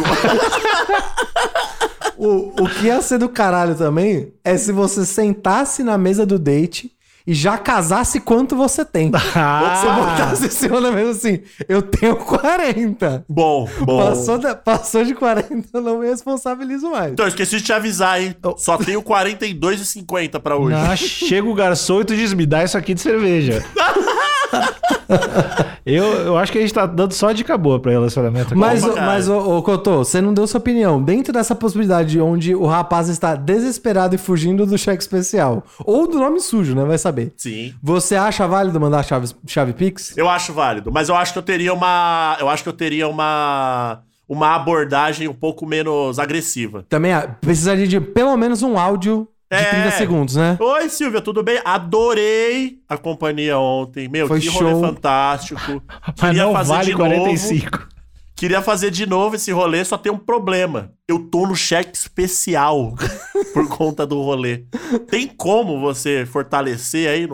O, 2.20 2.64
o 2.64 2.68
que 2.68 2.86
ia 2.86 3.00
ser 3.00 3.16
do 3.16 3.28
caralho 3.28 3.76
também 3.76 4.32
é 4.42 4.56
se 4.56 4.72
você 4.72 5.06
sentasse 5.06 5.84
na 5.84 5.96
mesa 5.96 6.26
do 6.26 6.36
date 6.36 6.90
e 7.28 7.34
já 7.34 7.58
casasse 7.58 8.18
quanto 8.20 8.56
você 8.56 8.84
tem. 8.84 9.12
Ah. 9.36 9.76
Você 9.76 9.86
botasse 9.86 10.46
em 10.46 10.50
cima 10.50 10.80
da 10.80 10.90
mesa 10.90 11.10
assim, 11.10 11.40
eu 11.68 11.82
tenho 11.82 12.16
40. 12.16 13.24
bom, 13.28 13.68
bom. 13.80 13.98
Passou, 14.08 14.38
da- 14.38 14.54
passou 14.54 15.04
de 15.04 15.14
40, 15.14 15.68
eu 15.74 15.80
não 15.82 15.98
me 16.00 16.06
responsabilizo 16.08 16.90
mais. 16.90 17.12
Então, 17.12 17.26
eu 17.26 17.28
esqueci 17.28 17.58
de 17.58 17.62
te 17.64 17.72
avisar, 17.72 18.20
hein? 18.22 18.34
Só 18.56 18.76
tenho 18.78 19.02
42,50 19.02 20.40
pra 20.40 20.56
hoje. 20.56 20.74
Ah, 20.74 20.96
chega 20.96 21.46
o 21.48 21.54
garçom 21.54 22.00
e 22.00 22.04
tu 22.04 22.16
diz, 22.16 22.32
me 22.32 22.46
dá 22.46 22.64
isso 22.64 22.76
aqui 22.78 22.94
de 22.94 23.00
cerveja. 23.00 23.64
eu, 25.84 26.04
eu 26.04 26.38
acho 26.38 26.52
que 26.52 26.58
a 26.58 26.60
gente 26.60 26.72
tá 26.72 26.86
dando 26.86 27.12
só 27.12 27.32
dica 27.32 27.56
boa 27.56 27.80
pra 27.80 27.92
relacionamento. 27.92 28.56
Mas, 28.56 28.84
mas 28.84 29.28
ô, 29.28 29.56
ô, 29.56 29.62
Cotô, 29.62 29.98
você 29.98 30.20
não 30.20 30.34
deu 30.34 30.46
sua 30.46 30.58
opinião. 30.58 31.02
Dentro 31.02 31.32
dessa 31.32 31.54
possibilidade 31.54 32.20
onde 32.20 32.54
o 32.54 32.66
rapaz 32.66 33.08
está 33.08 33.34
desesperado 33.34 34.14
e 34.14 34.18
fugindo 34.18 34.66
do 34.66 34.76
cheque 34.78 35.02
especial, 35.02 35.64
ou 35.84 36.06
do 36.06 36.18
nome 36.18 36.40
sujo, 36.40 36.74
né? 36.74 36.84
Vai 36.84 36.98
saber. 36.98 37.32
Sim. 37.36 37.74
Você 37.82 38.16
acha 38.16 38.46
válido 38.46 38.80
mandar 38.80 39.02
chave, 39.02 39.28
chave 39.46 39.72
Pix? 39.72 40.16
Eu 40.16 40.28
acho 40.28 40.52
válido, 40.52 40.90
mas 40.92 41.08
eu 41.08 41.16
acho 41.16 41.32
que 41.32 41.38
eu 41.38 41.42
teria 41.42 41.72
uma. 41.72 42.36
Eu 42.40 42.48
acho 42.48 42.62
que 42.62 42.68
eu 42.68 42.74
teria 42.74 43.08
uma. 43.08 44.02
Uma 44.28 44.54
abordagem 44.54 45.26
um 45.26 45.32
pouco 45.32 45.64
menos 45.64 46.18
agressiva. 46.18 46.84
Também 46.86 47.12
precisaria 47.40 47.88
de 47.88 47.98
pelo 47.98 48.36
menos 48.36 48.62
um 48.62 48.78
áudio 48.78 49.26
de 49.50 49.56
É. 49.56 49.64
30 49.82 49.90
segundos, 49.92 50.36
né? 50.36 50.56
Oi, 50.60 50.88
Silvia, 50.88 51.20
tudo 51.20 51.42
bem? 51.42 51.60
Adorei 51.64 52.78
a 52.88 52.96
companhia 52.98 53.58
ontem. 53.58 54.08
Meu, 54.08 54.26
Foi 54.28 54.40
que 54.40 54.48
rolê 54.48 54.70
show. 54.70 54.80
fantástico. 54.80 55.82
Mas 56.20 56.36
não 56.36 56.52
vale 56.52 56.86
de 56.86 56.90
novo. 56.92 57.04
45. 57.10 57.88
Queria 58.36 58.62
fazer 58.62 58.92
de 58.92 59.04
novo 59.04 59.34
esse 59.34 59.50
rolê, 59.50 59.84
só 59.84 59.98
tem 59.98 60.12
um 60.12 60.18
problema. 60.18 60.92
Eu 61.08 61.18
tô 61.28 61.44
no 61.46 61.56
cheque 61.56 61.96
especial 61.96 62.94
por 63.52 63.68
conta 63.68 64.06
do 64.06 64.22
rolê. 64.22 64.64
Tem 65.10 65.26
como 65.26 65.80
você 65.80 66.24
fortalecer 66.24 67.08
aí 67.10 67.26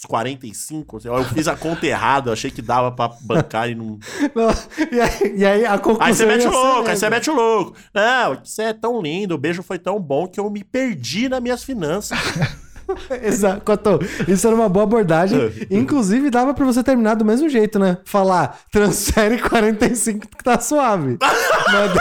nos 0.00 0.08
45? 0.08 0.96
Assim, 0.96 1.08
Eu 1.08 1.24
fiz 1.24 1.46
a 1.46 1.56
conta 1.56 1.86
errada, 1.86 2.30
eu 2.30 2.32
achei 2.32 2.50
que 2.50 2.62
dava 2.62 2.90
pra 2.90 3.10
bancar 3.20 3.68
e 3.70 3.74
não. 3.74 3.98
Não, 4.34 4.50
e, 4.90 5.00
aí, 5.00 5.34
e 5.36 5.44
aí 5.46 5.66
a 5.66 5.78
conclusão 5.78 6.06
Aí 6.06 6.14
você 6.14 6.26
mete 6.26 6.46
o 6.46 6.50
louco, 6.50 6.88
aí 6.88 6.96
você 6.96 7.10
mete 7.10 7.30
o 7.30 7.34
louco. 7.34 7.76
Não, 7.94 8.38
você 8.42 8.62
é 8.62 8.72
tão 8.72 9.00
lindo, 9.02 9.34
o 9.34 9.38
beijo 9.38 9.62
foi 9.62 9.78
tão 9.78 10.00
bom 10.00 10.26
que 10.26 10.40
eu 10.40 10.48
me 10.50 10.64
perdi 10.64 11.28
nas 11.28 11.40
minhas 11.42 11.62
finanças. 11.62 12.18
Exato, 13.22 13.60
Cotô, 13.64 14.00
isso 14.26 14.46
era 14.46 14.56
uma 14.56 14.68
boa 14.68 14.82
abordagem. 14.82 15.38
Inclusive, 15.70 16.28
dava 16.28 16.52
pra 16.54 16.64
você 16.66 16.82
terminar 16.82 17.14
do 17.14 17.24
mesmo 17.24 17.48
jeito, 17.48 17.78
né? 17.78 17.98
Falar, 18.04 18.58
transfere 18.72 19.38
45 19.40 20.26
que 20.28 20.42
tá 20.42 20.58
suave. 20.58 21.16
mas, 21.72 21.92
de- 21.92 22.00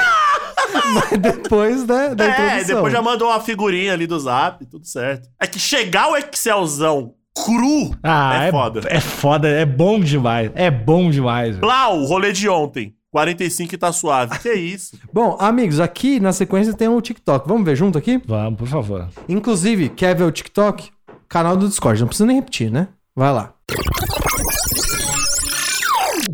mas 0.93 1.17
depois 1.21 1.85
né, 1.85 2.15
da 2.15 2.25
É, 2.25 2.29
introdução. 2.31 2.75
depois 2.75 2.93
já 2.93 3.01
mandou 3.03 3.27
uma 3.27 3.39
figurinha 3.39 3.93
ali 3.93 4.07
do 4.07 4.19
zap, 4.19 4.65
tudo 4.65 4.85
certo. 4.87 5.29
É 5.39 5.45
que 5.45 5.59
chegar 5.59 6.09
o 6.09 6.17
Excelzão 6.17 7.13
cru 7.35 7.91
Ah, 8.03 8.43
é, 8.45 8.51
foda. 8.51 8.81
É 8.87 8.99
foda, 8.99 9.47
é 9.47 9.65
bom 9.65 9.99
demais. 9.99 10.51
É 10.55 10.69
bom 10.69 11.09
demais. 11.09 11.49
velho. 11.49 11.61
Blau, 11.61 12.03
rolê 12.05 12.31
de 12.31 12.47
ontem. 12.49 12.93
45 13.11 13.73
e 13.73 13.77
tá 13.77 13.91
suave. 13.91 14.37
Que 14.37 14.53
isso? 14.53 14.95
Bom, 15.11 15.35
amigos, 15.39 15.79
aqui 15.79 16.19
na 16.19 16.31
sequência 16.31 16.75
tem 16.75 16.87
o 16.87 17.01
TikTok. 17.01 17.47
Vamos 17.47 17.65
ver 17.65 17.75
junto 17.75 17.97
aqui? 17.97 18.21
Vamos, 18.27 18.59
por 18.59 18.67
favor. 18.67 19.07
Inclusive, 19.27 19.89
quer 19.89 20.15
ver 20.15 20.25
o 20.25 20.31
TikTok? 20.31 20.91
Canal 21.27 21.57
do 21.57 21.67
Discord. 21.67 21.99
Não 22.01 22.07
precisa 22.07 22.27
nem 22.27 22.35
repetir, 22.35 22.69
né? 22.71 22.87
Vai 23.15 23.33
lá. 23.33 23.55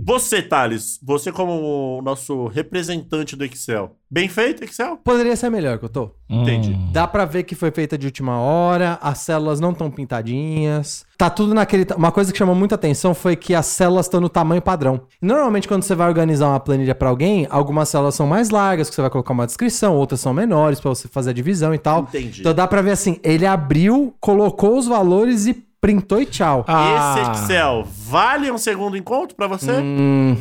Você, 0.07 0.39
Thales, 0.39 0.99
você 1.01 1.31
como 1.31 1.97
o 1.97 2.01
nosso 2.03 2.45
representante 2.45 3.35
do 3.35 3.43
Excel. 3.43 3.95
Bem 4.07 4.29
feito, 4.29 4.63
Excel? 4.63 4.97
Poderia 5.03 5.35
ser 5.35 5.49
melhor, 5.49 5.79
que 5.79 5.85
eu 5.85 5.89
tô. 5.89 6.11
Entendi. 6.29 6.73
Hum. 6.73 6.91
Dá 6.93 7.07
pra 7.07 7.25
ver 7.25 7.41
que 7.41 7.55
foi 7.55 7.71
feita 7.71 7.97
de 7.97 8.05
última 8.05 8.39
hora, 8.39 8.99
as 9.01 9.17
células 9.17 9.59
não 9.59 9.71
estão 9.71 9.89
pintadinhas. 9.89 11.05
Tá 11.17 11.27
tudo 11.27 11.55
naquele. 11.55 11.87
Uma 11.97 12.11
coisa 12.11 12.31
que 12.31 12.37
chamou 12.37 12.53
muita 12.53 12.75
atenção 12.75 13.15
foi 13.15 13.35
que 13.35 13.55
as 13.55 13.65
células 13.65 14.05
estão 14.05 14.21
no 14.21 14.29
tamanho 14.29 14.61
padrão. 14.61 15.01
Normalmente, 15.19 15.67
quando 15.67 15.81
você 15.81 15.95
vai 15.95 16.07
organizar 16.07 16.49
uma 16.49 16.59
planilha 16.59 16.93
pra 16.93 17.09
alguém, 17.09 17.47
algumas 17.49 17.89
células 17.89 18.13
são 18.13 18.27
mais 18.27 18.51
largas, 18.51 18.89
que 18.89 18.95
você 18.95 19.01
vai 19.01 19.09
colocar 19.09 19.33
uma 19.33 19.47
descrição, 19.47 19.95
outras 19.95 20.19
são 20.19 20.35
menores 20.35 20.79
pra 20.79 20.89
você 20.89 21.07
fazer 21.07 21.31
a 21.31 21.33
divisão 21.33 21.73
e 21.73 21.79
tal. 21.79 22.01
Entendi. 22.01 22.41
Então 22.41 22.53
dá 22.53 22.67
pra 22.67 22.83
ver 22.83 22.91
assim: 22.91 23.19
ele 23.23 23.45
abriu, 23.45 24.13
colocou 24.19 24.77
os 24.77 24.85
valores 24.85 25.47
e 25.47 25.64
printou 25.85 26.19
e 26.19 26.25
tchau. 26.25 26.65
Ah. 26.67 27.15
Esse 27.15 27.43
Excel 27.43 27.85
vale 27.85 28.49
um 28.49 28.57
segundo 28.57 28.97
encontro 28.97 29.35
pra 29.35 29.45
você? 29.45 29.71
Hum, 29.71 30.35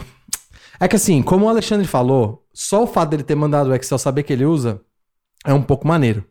é 0.80 0.88
que 0.88 0.96
assim, 0.96 1.20
como 1.20 1.44
o 1.44 1.48
Alexandre 1.50 1.86
falou, 1.86 2.42
só 2.50 2.84
o 2.84 2.86
fato 2.86 3.10
dele 3.10 3.22
ter 3.22 3.34
mandado 3.34 3.68
o 3.68 3.74
Excel 3.74 3.98
saber 3.98 4.22
que 4.22 4.32
ele 4.32 4.46
usa 4.46 4.80
é 5.44 5.52
um 5.52 5.60
pouco 5.60 5.86
maneiro. 5.86 6.24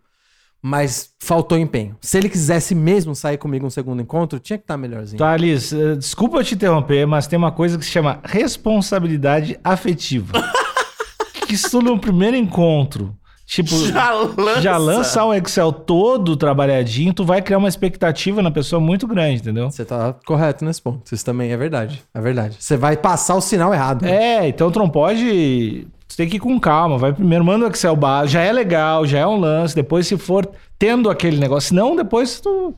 Mas 0.60 1.12
faltou 1.20 1.60
empenho. 1.60 1.96
Se 2.02 2.18
ele 2.18 2.28
quisesse 2.28 2.74
mesmo 2.74 3.14
sair 3.14 3.38
comigo 3.38 3.68
um 3.68 3.70
segundo 3.70 4.02
encontro, 4.02 4.40
tinha 4.40 4.58
que 4.58 4.64
estar 4.64 4.78
melhorzinho. 4.78 5.20
Thales, 5.20 5.72
eh, 5.74 5.96
desculpa 5.96 6.44
te 6.44 6.56
interromper, 6.56 7.06
mas 7.06 7.28
tem 7.28 7.38
uma 7.38 7.52
coisa 7.52 7.78
que 7.78 7.86
se 7.86 7.92
chama 7.92 8.20
responsabilidade 8.24 9.60
afetiva. 9.64 10.32
que 11.46 11.54
isso 11.54 11.82
no 11.82 12.00
primeiro 12.00 12.38
encontro, 12.38 13.16
tipo, 13.54 13.76
Já 13.88 14.12
lança. 14.12 14.62
já 14.62 14.78
lança 14.78 15.26
um 15.26 15.34
Excel 15.34 15.72
todo 15.72 16.36
trabalhadinho, 16.36 17.14
tu 17.14 17.24
vai 17.24 17.42
criar 17.42 17.58
uma 17.58 17.68
expectativa 17.70 18.42
na 18.42 18.52
pessoa 18.52 18.80
muito 18.80 19.06
grande, 19.08 19.42
entendeu? 19.42 19.70
Você 19.70 19.86
tá 19.86 20.16
correto 20.26 20.66
nesse 20.66 20.82
ponto. 20.82 21.14
Isso 21.14 21.24
também 21.26 21.52
é 21.52 21.58
verdade. 21.58 22.04
É 22.14 22.20
verdade. 22.22 22.56
Você 22.60 22.76
vai 22.78 22.98
passar 22.98 23.36
o 23.36 23.42
sinal 23.42 23.74
errado. 23.74 24.06
É, 24.06 24.48
então 24.48 24.72
tu 24.72 24.80
não 24.80 24.90
pode. 24.90 25.88
Tu 26.08 26.18
tem 26.18 26.28
que 26.30 26.38
ir 26.38 26.40
com 26.40 26.60
calma. 26.60 26.98
Vai 26.98 27.14
primeiro, 27.14 27.44
manda 27.44 27.66
o 27.66 27.70
Excel 27.70 27.96
base. 27.96 28.32
Já 28.34 28.42
é 28.42 28.52
legal, 28.52 29.06
já 29.06 29.20
é 29.20 29.28
um 29.28 29.38
lance. 29.40 29.74
Depois, 29.76 30.06
se 30.08 30.18
for 30.18 30.50
tendo 30.78 31.10
aquele 31.10 31.38
negócio. 31.38 31.70
Senão, 31.70 31.96
depois 31.96 32.40
tu. 32.40 32.74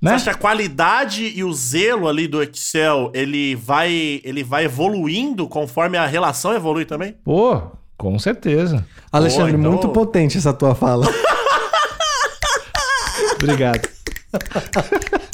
Você 0.00 0.08
Né? 0.08 0.14
acha 0.14 0.24
que 0.24 0.30
a 0.30 0.34
qualidade 0.34 1.32
e 1.36 1.44
o 1.44 1.52
zelo 1.52 2.08
ali 2.08 2.26
do 2.26 2.42
Excel, 2.42 3.10
ele 3.14 3.54
vai, 3.54 4.20
ele 4.24 4.42
vai 4.42 4.64
evoluindo 4.64 5.46
conforme 5.46 5.96
a 5.96 6.06
relação 6.06 6.52
evolui 6.52 6.84
também? 6.84 7.14
Pô, 7.24 7.62
Com 8.02 8.18
certeza. 8.18 8.84
Alexandre, 9.12 9.52
Pô, 9.52 9.58
então- 9.60 9.70
muito 9.74 9.88
potente 9.90 10.36
essa 10.36 10.52
tua 10.52 10.74
fala. 10.74 11.06
Obrigado. 13.34 13.88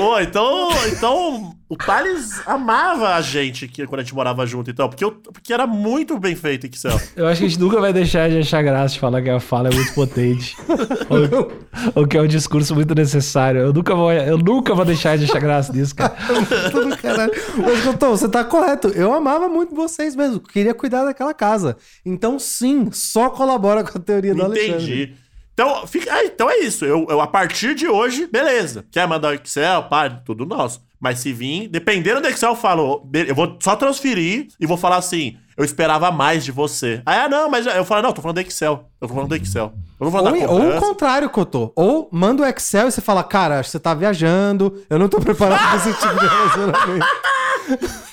Pô, 0.00 0.18
então, 0.18 0.68
então 0.86 1.54
o 1.68 1.76
Thales 1.76 2.40
amava 2.46 3.14
a 3.14 3.20
gente 3.20 3.68
que, 3.68 3.86
quando 3.86 4.00
a 4.00 4.02
gente 4.02 4.14
morava 4.14 4.46
junto, 4.46 4.70
então, 4.70 4.88
porque, 4.88 5.04
eu, 5.04 5.12
porque 5.12 5.52
era 5.52 5.66
muito 5.66 6.18
bem 6.18 6.34
feito 6.34 6.66
Excel. 6.66 6.98
Eu 7.14 7.26
acho 7.26 7.40
que 7.40 7.46
a 7.46 7.48
gente 7.48 7.60
nunca 7.60 7.78
vai 7.80 7.92
deixar 7.92 8.30
de 8.30 8.38
achar 8.38 8.62
graça 8.62 8.94
de 8.94 9.00
falar 9.00 9.20
que 9.20 9.28
a 9.28 9.38
fala 9.38 9.68
é 9.68 9.74
muito 9.74 9.92
potente. 9.94 10.56
ou, 11.08 11.52
ou 11.94 12.08
que 12.08 12.16
é 12.16 12.22
um 12.22 12.26
discurso 12.26 12.74
muito 12.74 12.94
necessário. 12.94 13.60
Eu 13.60 13.72
nunca 13.74 13.94
vou, 13.94 14.10
eu 14.10 14.38
nunca 14.38 14.74
vou 14.74 14.86
deixar 14.86 15.18
de 15.18 15.24
achar 15.24 15.38
graça 15.38 15.72
nisso, 15.72 15.94
cara. 15.94 16.16
Caralho. 17.00 17.32
Mas, 17.58 17.84
você 18.00 18.28
tá 18.28 18.42
correto. 18.42 18.88
Eu 18.88 19.12
amava 19.12 19.48
muito 19.48 19.74
vocês 19.74 20.16
mesmo. 20.16 20.40
Queria 20.40 20.72
cuidar 20.72 21.04
daquela 21.04 21.34
casa. 21.34 21.76
Então, 22.06 22.38
sim, 22.38 22.88
só 22.90 23.28
colabora 23.28 23.84
com 23.84 23.98
a 23.98 24.00
teoria 24.00 24.34
do 24.34 24.42
Alexandre. 24.42 25.02
Entendi. 25.02 25.19
Então, 25.60 25.86
fica, 25.86 26.10
ah, 26.10 26.24
então 26.24 26.48
é 26.48 26.60
isso. 26.60 26.86
Eu, 26.86 27.06
eu, 27.10 27.20
a 27.20 27.26
partir 27.26 27.74
de 27.74 27.86
hoje, 27.86 28.26
beleza. 28.26 28.86
Quer 28.90 29.06
mandar 29.06 29.28
o 29.28 29.34
Excel? 29.34 29.82
Pá, 29.82 30.08
tudo 30.08 30.46
nosso. 30.46 30.80
Mas 30.98 31.18
se 31.18 31.34
vir, 31.34 31.68
dependendo 31.68 32.22
do 32.22 32.28
Excel, 32.28 32.52
eu 32.52 32.56
falo, 32.56 33.06
eu 33.12 33.34
vou 33.34 33.58
só 33.60 33.76
transferir 33.76 34.48
e 34.58 34.66
vou 34.66 34.78
falar 34.78 34.96
assim: 34.96 35.36
eu 35.58 35.62
esperava 35.62 36.10
mais 36.10 36.46
de 36.46 36.50
você. 36.50 37.02
Ah, 37.04 37.28
não, 37.28 37.50
mas 37.50 37.66
eu 37.66 37.84
falo, 37.84 38.00
não, 38.00 38.12
tô 38.12 38.22
falando 38.22 38.36
do 38.36 38.40
Excel. 38.40 38.86
Eu 38.98 39.06
tô 39.06 39.14
falando 39.14 39.28
do 39.28 39.36
Excel. 39.36 39.74
Eu 40.00 40.06
tô 40.06 40.10
falando 40.10 40.34
Ou, 40.34 40.40
da 40.40 40.50
ou 40.50 40.76
o 40.78 40.80
contrário, 40.80 41.28
Cotô. 41.28 41.72
Ou 41.76 42.08
manda 42.10 42.42
o 42.42 42.46
Excel 42.46 42.88
e 42.88 42.90
você 42.90 43.02
fala, 43.02 43.22
cara, 43.22 43.60
acho 43.60 43.68
que 43.68 43.72
você 43.72 43.80
tá 43.80 43.92
viajando, 43.92 44.82
eu 44.88 44.98
não 44.98 45.10
tô 45.10 45.20
preparado 45.20 45.60
pra 45.60 45.76
esse 45.76 45.92
tipo 45.92 46.14
de 46.14 46.24
relacionamento. 46.26 47.06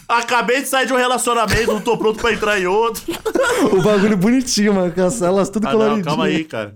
Acabei 0.07 0.61
de 0.61 0.67
sair 0.67 0.85
de 0.87 0.93
um 0.93 0.97
relacionamento, 0.97 1.67
não 1.73 1.81
tô 1.81 1.97
pronto 1.97 2.19
pra 2.19 2.31
entrar 2.31 2.59
em 2.59 2.65
outro. 2.65 3.03
o 3.73 3.81
bagulho 3.81 4.15
bonitinho, 4.17 4.73
mano, 4.73 4.91
com 4.91 5.01
as 5.03 5.13
celas 5.15 5.49
tudo 5.49 5.67
Ah, 5.67 5.71
não, 5.71 5.77
coloridinho. 5.79 6.05
calma 6.05 6.25
aí, 6.25 6.43
cara. 6.43 6.75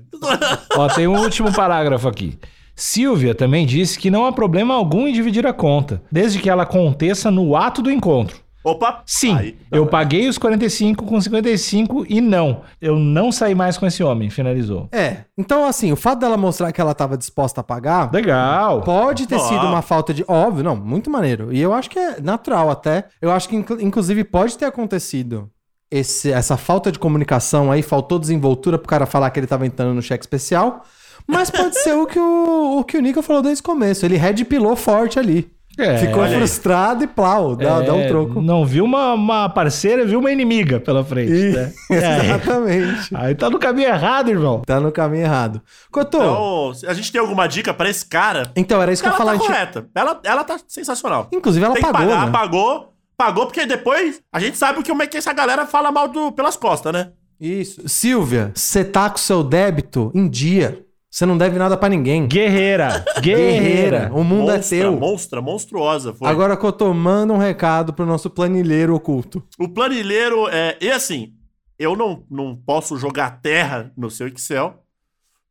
Ó, 0.76 0.88
tem 0.90 1.08
um 1.08 1.18
último 1.20 1.52
parágrafo 1.54 2.08
aqui. 2.08 2.38
Silvia 2.76 3.34
também 3.36 3.66
disse 3.66 3.98
que 4.00 4.10
não 4.10 4.26
há 4.26 4.32
problema 4.32 4.74
algum 4.74 5.08
em 5.08 5.14
dividir 5.14 5.46
a 5.46 5.54
conta, 5.54 6.02
desde 6.12 6.40
que 6.40 6.50
ela 6.50 6.64
aconteça 6.64 7.30
no 7.30 7.56
ato 7.56 7.82
do 7.82 7.92
encontro. 7.92 8.38
Opa! 8.64 9.02
Sim, 9.06 9.36
Aí, 9.38 9.58
eu 9.72 9.88
paguei 9.88 10.28
os 10.28 10.38
45 10.38 11.06
com 11.06 11.20
55 11.20 12.06
e 12.08 12.22
não, 12.22 12.62
eu 12.82 13.00
não 13.00 13.32
saí 13.32 13.56
mais 13.56 13.78
com 13.78 13.86
esse 13.88 14.04
homem, 14.04 14.30
finalizou. 14.30 14.88
É, 14.92 15.26
então 15.38 15.66
assim, 15.66 15.92
o 15.92 15.96
fato 15.96 16.20
dela 16.20 16.38
mostrar 16.38 16.72
que 16.72 16.80
ela 16.80 16.94
tava 16.94 17.18
disposta 17.18 17.62
a 17.62 17.64
pagar, 17.64 18.12
Legal. 18.14 18.82
pode 18.82 19.28
ter 19.28 19.40
sido 19.40 19.66
uma 19.66 19.82
falta 19.82 20.14
de... 20.14 20.24
Óbvio, 20.28 20.64
não, 20.64 20.76
muito 20.76 21.10
maneiro. 21.10 21.52
E 21.52 21.60
eu 21.60 21.74
acho 21.74 21.90
que 21.90 21.98
é 21.98 22.22
natural 22.22 22.70
até. 22.70 23.06
Eu 23.22 23.32
acho 23.32 23.50
que, 23.50 23.56
inclu- 23.56 23.82
inclusive, 23.82 24.24
pode 24.24 24.58
ter 24.58 24.66
acontecido 24.66 25.50
esse- 25.90 26.32
essa 26.32 26.56
falta 26.56 26.92
de 26.92 27.00
comunicação 27.00 27.72
aí, 27.72 27.82
faltou 27.82 28.20
desenvoltura 28.20 28.78
pro 28.78 28.88
cara 28.88 29.06
falar 29.06 29.30
que 29.32 29.40
ele 29.40 29.48
tava 29.48 29.66
entrando 29.66 29.94
no 29.96 30.02
cheque 30.02 30.24
especial. 30.24 30.84
Mas 31.28 31.50
pode 31.50 31.78
ser 31.82 31.94
o 31.94 32.06
que 32.06 32.20
o, 32.20 32.80
o 32.80 32.84
que 32.84 32.98
o 32.98 33.02
Nico 33.02 33.22
falou 33.22 33.42
desde 33.42 33.62
o 33.62 33.66
começo. 33.66 34.06
Ele 34.06 34.18
red 34.18 34.44
pilou 34.46 34.76
forte 34.76 35.18
ali. 35.20 35.52
É, 35.78 35.98
Ficou 35.98 36.22
aí. 36.24 36.36
frustrado 36.36 37.04
e 37.04 37.08
plau, 37.08 37.56
dá, 37.56 37.82
dá 37.82 37.94
um 37.94 38.02
É, 38.02 38.08
troco. 38.08 38.42
Não 38.42 38.66
viu 38.66 38.84
uma, 38.84 39.14
uma 39.14 39.50
parceira, 39.50 40.06
viu 40.06 40.20
uma 40.20 40.32
inimiga 40.32 40.80
pela 40.80 41.04
frente. 41.04 41.32
Ih, 41.32 41.52
né? 41.54 41.72
É. 41.90 42.26
Exatamente. 42.26 43.10
Aí 43.16 43.34
tá 43.36 43.50
no 43.50 43.58
caminho 43.58 43.88
errado, 43.88 44.30
irmão. 44.30 44.62
Tá 44.66 44.80
no 44.80 44.92
caminho 44.92 45.24
errado. 45.24 45.62
Cotô, 45.92 46.18
então, 46.18 46.72
Então, 46.78 46.90
a 46.90 46.94
gente 46.94 47.12
tem 47.12 47.22
alguma 47.22 47.48
dica 47.48 47.74
pra 47.74 47.90
esse 47.90 48.06
cara? 48.06 48.52
era 48.56 48.92
isso 48.94 49.02
que 49.02 49.08
eu 49.10 49.14
ela 49.14 49.20
ia 49.20 49.26
falar. 49.26 49.32
tá 49.32 49.38
a 49.38 49.40
gente- 49.40 49.48
correta. 49.48 49.88
Ela, 49.96 50.20
ela 50.24 50.44
tá 50.44 50.60
sensacional. 50.68 51.28
Inclusive, 51.32 51.64
ela 51.66 51.74
Tem 51.74 51.84
que 51.84 51.92
pagou, 51.92 52.08
pagar, 52.10 52.26
né? 52.26 52.32
pagou. 52.32 52.94
Pagou, 53.18 53.46
porque 53.46 53.66
depois 53.66 54.20
a 54.34 54.40
gente 54.40 54.58
sabe 54.58 54.80
o 54.80 54.84
que, 54.84 54.90
como 54.90 55.04
é 55.04 55.08
que 55.08 55.16
essa 55.18 55.32
galera 55.32 55.66
fala 55.66 55.92
mal 55.92 56.08
do, 56.08 56.32
pelas 56.32 56.58
costas, 56.58 56.92
né? 56.92 57.12
Isso. 57.40 57.88
Silvia, 57.88 58.52
você 58.56 58.84
tá 58.84 59.10
com 59.10 59.18
seu 59.18 59.44
débito 59.44 60.12
em 60.14 60.28
dia. 60.28 60.80
Você 61.12 61.26
não 61.26 61.38
deve 61.38 61.60
nada 61.60 61.76
pra 61.76 61.90
ninguém. 61.90 62.26
Guerreira. 62.26 63.04
Guerreira. 63.20 64.10
O 64.14 64.24
mundo 64.24 64.54
monstra, 64.54 64.78
é 64.78 64.80
teu. 64.80 64.96
Monstra, 64.98 65.42
monstruosa. 65.42 66.14
Foi. 66.14 66.26
Agora, 66.26 66.56
Cotô, 66.56 66.94
manda 66.94 67.34
um 67.34 67.38
recado 67.38 67.92
pro 67.92 68.06
nosso 68.06 68.30
planilheiro 68.30 68.96
oculto. 68.96 69.44
O 69.60 69.68
planilheiro 69.68 70.48
é. 70.48 70.78
E 70.80 70.90
assim, 70.90 71.34
eu 71.78 71.98
não, 71.98 72.24
não 72.32 72.56
posso 72.56 72.96
jogar 72.96 73.42
terra 73.42 73.92
no 73.98 74.10
seu 74.10 74.26
Excel, 74.30 74.82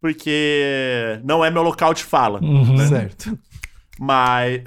porque 0.00 1.20
não 1.24 1.44
é 1.44 1.50
meu 1.50 1.62
local 1.62 1.92
de 1.92 2.04
fala. 2.04 2.40
Uhum. 2.42 2.78
Certo. 2.88 3.38
Mas. 3.98 4.62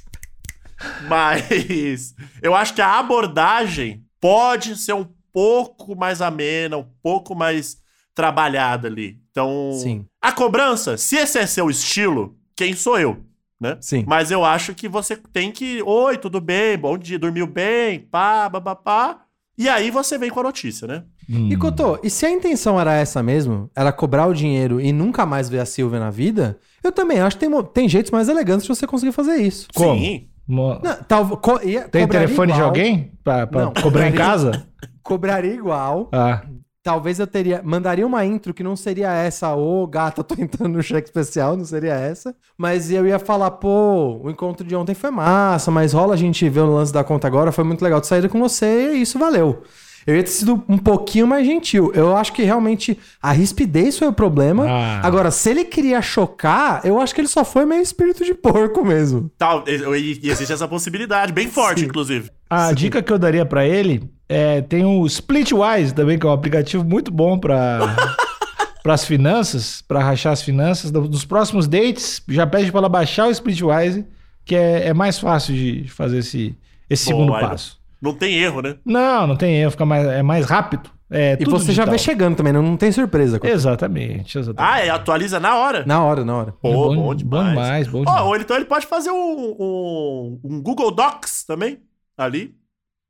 Mas. 1.06 2.14
Eu 2.40 2.54
acho 2.54 2.72
que 2.72 2.80
a 2.80 2.98
abordagem 2.98 4.06
pode 4.18 4.74
ser 4.76 4.94
um 4.94 5.06
pouco 5.30 5.94
mais 5.94 6.22
amena, 6.22 6.78
um 6.78 6.86
pouco 7.02 7.34
mais 7.34 7.76
trabalhada 8.16 8.88
ali. 8.88 9.18
Então. 9.30 9.70
Sim. 9.74 10.04
A 10.20 10.32
cobrança, 10.32 10.96
se 10.96 11.14
esse 11.16 11.38
é 11.38 11.46
seu 11.46 11.70
estilo, 11.70 12.34
quem 12.56 12.74
sou 12.74 12.98
eu? 12.98 13.18
Né? 13.60 13.76
Sim. 13.80 14.04
Mas 14.06 14.30
eu 14.30 14.44
acho 14.44 14.74
que 14.74 14.88
você 14.88 15.16
tem 15.16 15.52
que. 15.52 15.80
Oi, 15.82 16.16
tudo 16.18 16.40
bem? 16.40 16.76
Bom 16.76 16.98
dia, 16.98 17.18
dormiu 17.18 17.46
bem? 17.46 18.00
Pá, 18.00 18.50
pá, 18.50 18.60
pá, 18.60 18.74
pá. 18.74 19.18
E 19.58 19.68
aí 19.68 19.90
você 19.90 20.18
vem 20.18 20.28
com 20.30 20.40
a 20.40 20.42
notícia, 20.42 20.86
né? 20.86 21.04
Hum. 21.30 21.48
E 21.50 21.56
Cotô, 21.56 21.98
e 22.02 22.10
se 22.10 22.26
a 22.26 22.30
intenção 22.30 22.78
era 22.78 22.92
essa 22.94 23.22
mesmo, 23.22 23.70
era 23.74 23.90
cobrar 23.92 24.26
o 24.26 24.34
dinheiro 24.34 24.78
e 24.80 24.92
nunca 24.92 25.24
mais 25.24 25.48
ver 25.48 25.60
a 25.60 25.64
Silvia 25.66 25.98
na 25.98 26.10
vida, 26.10 26.58
eu 26.84 26.92
também 26.92 27.20
acho 27.20 27.38
que 27.38 27.46
tem, 27.48 27.62
tem 27.72 27.88
jeitos 27.88 28.10
mais 28.10 28.28
elegantes 28.28 28.66
de 28.66 28.68
você 28.68 28.86
conseguir 28.86 29.12
fazer 29.12 29.36
isso. 29.36 29.66
Como? 29.74 29.98
Sim. 29.98 30.28
Mo- 30.46 30.78
Não, 30.84 30.94
tal- 31.08 31.36
co- 31.38 31.60
ia- 31.62 31.88
Tem 31.88 32.06
telefone 32.06 32.52
de 32.52 32.58
igual, 32.58 32.68
alguém 32.68 33.12
pra, 33.24 33.46
pra 33.46 33.62
Não, 33.62 33.72
cobrar 33.72 34.06
em 34.08 34.12
cobraria- 34.12 34.16
casa? 34.18 34.66
Cobraria 35.02 35.54
igual. 35.54 36.08
Ah, 36.12 36.42
Talvez 36.86 37.18
eu 37.18 37.26
teria. 37.26 37.60
Mandaria 37.64 38.06
uma 38.06 38.24
intro 38.24 38.54
que 38.54 38.62
não 38.62 38.76
seria 38.76 39.12
essa, 39.12 39.52
ô 39.56 39.84
gata, 39.88 40.22
tô 40.22 40.40
entrando 40.40 40.74
no 40.74 40.82
cheque 40.84 41.08
especial, 41.08 41.56
não 41.56 41.64
seria 41.64 41.94
essa. 41.94 42.32
Mas 42.56 42.92
eu 42.92 43.04
ia 43.04 43.18
falar, 43.18 43.50
pô, 43.50 44.20
o 44.22 44.30
encontro 44.30 44.64
de 44.64 44.76
ontem 44.76 44.94
foi 44.94 45.10
massa, 45.10 45.68
mas 45.72 45.92
rola 45.92 46.14
a 46.14 46.16
gente 46.16 46.48
ver 46.48 46.60
o 46.60 46.72
lance 46.72 46.92
da 46.92 47.02
conta 47.02 47.26
agora, 47.26 47.50
foi 47.50 47.64
muito 47.64 47.82
legal 47.82 48.00
de 48.00 48.06
sair 48.06 48.28
com 48.28 48.38
você 48.38 48.92
e 48.94 49.02
isso 49.02 49.18
valeu. 49.18 49.64
Eu 50.06 50.14
ia 50.14 50.22
ter 50.22 50.30
sido 50.30 50.62
um 50.68 50.78
pouquinho 50.78 51.26
mais 51.26 51.44
gentil. 51.44 51.90
Eu 51.92 52.16
acho 52.16 52.32
que 52.32 52.44
realmente 52.44 52.96
a 53.20 53.32
rispidez 53.32 53.98
foi 53.98 54.06
o 54.06 54.12
problema. 54.12 54.64
Ah. 54.68 55.00
Agora, 55.04 55.32
se 55.32 55.50
ele 55.50 55.64
queria 55.64 56.00
chocar, 56.00 56.82
eu 56.84 57.00
acho 57.00 57.12
que 57.12 57.20
ele 57.20 57.26
só 57.26 57.44
foi 57.44 57.66
meio 57.66 57.82
espírito 57.82 58.24
de 58.24 58.32
porco 58.32 58.84
mesmo. 58.84 59.28
Tal, 59.36 59.64
e, 59.66 60.20
existe 60.22 60.52
essa 60.52 60.68
possibilidade, 60.68 61.32
bem 61.32 61.48
forte, 61.48 61.80
Sim. 61.80 61.86
inclusive. 61.86 62.30
a 62.48 62.72
dica 62.72 63.02
que 63.02 63.12
eu 63.12 63.18
daria 63.18 63.44
pra 63.44 63.66
ele 63.66 64.08
é 64.28 64.60
tem 64.62 64.84
o 64.84 65.04
Splitwise 65.06 65.94
também, 65.94 66.18
que 66.18 66.26
é 66.26 66.28
um 66.28 66.32
aplicativo 66.32 66.84
muito 66.84 67.10
bom 67.10 67.38
para 67.38 67.94
as 68.86 69.04
finanças, 69.04 69.82
pra 69.82 70.02
rachar 70.02 70.32
as 70.32 70.42
finanças. 70.42 70.90
Dos 70.90 71.24
próximos 71.24 71.66
dates, 71.66 72.22
já 72.28 72.46
pede 72.46 72.70
pra 72.70 72.78
ela 72.80 72.88
baixar 72.88 73.26
o 73.26 73.30
Splitwise, 73.30 74.06
que 74.44 74.54
é, 74.54 74.88
é 74.88 74.94
mais 74.94 75.18
fácil 75.18 75.54
de 75.54 75.88
fazer 75.88 76.18
esse, 76.18 76.56
esse 76.88 77.10
Bom, 77.10 77.20
segundo 77.26 77.32
passo. 77.40 77.78
Não 78.00 78.14
tem 78.14 78.34
erro, 78.34 78.60
né? 78.62 78.76
Não, 78.84 79.26
não 79.26 79.36
tem 79.36 79.56
erro, 79.56 79.70
fica 79.72 79.86
mais, 79.86 80.06
é 80.06 80.22
mais 80.22 80.44
rápido. 80.46 80.90
É 81.08 81.34
E 81.34 81.36
tudo 81.36 81.50
você 81.52 81.66
já 81.66 81.84
digital. 81.84 81.86
vai 81.86 81.98
chegando 81.98 82.36
também, 82.36 82.52
não, 82.52 82.62
não 82.62 82.76
tem 82.76 82.90
surpresa. 82.90 83.38
Exatamente, 83.42 84.36
exatamente. 84.38 84.72
Ah, 84.74 84.84
é, 84.84 84.90
atualiza 84.90 85.38
na 85.38 85.54
hora. 85.56 85.84
Na 85.86 86.02
hora, 86.02 86.24
na 86.24 86.34
hora. 86.36 86.52
Pô, 86.60 86.68
É 86.68 86.72
bom, 86.72 86.96
bom- 86.96 87.14
demais. 87.14 87.44
bom 87.44 87.48
demais, 87.50 87.88
bom 87.88 87.98
demais. 88.04 88.22
ou 88.26 88.34
ele- 88.34 88.42
então 88.44 88.56
ele 88.56 88.64
pode 88.66 88.86
fazer 88.86 89.10
um, 89.12 89.56
um, 89.58 90.40
um 90.44 90.60
Google 90.60 90.90
Docs 90.90 91.44
também, 91.44 91.78
ali, 92.18 92.54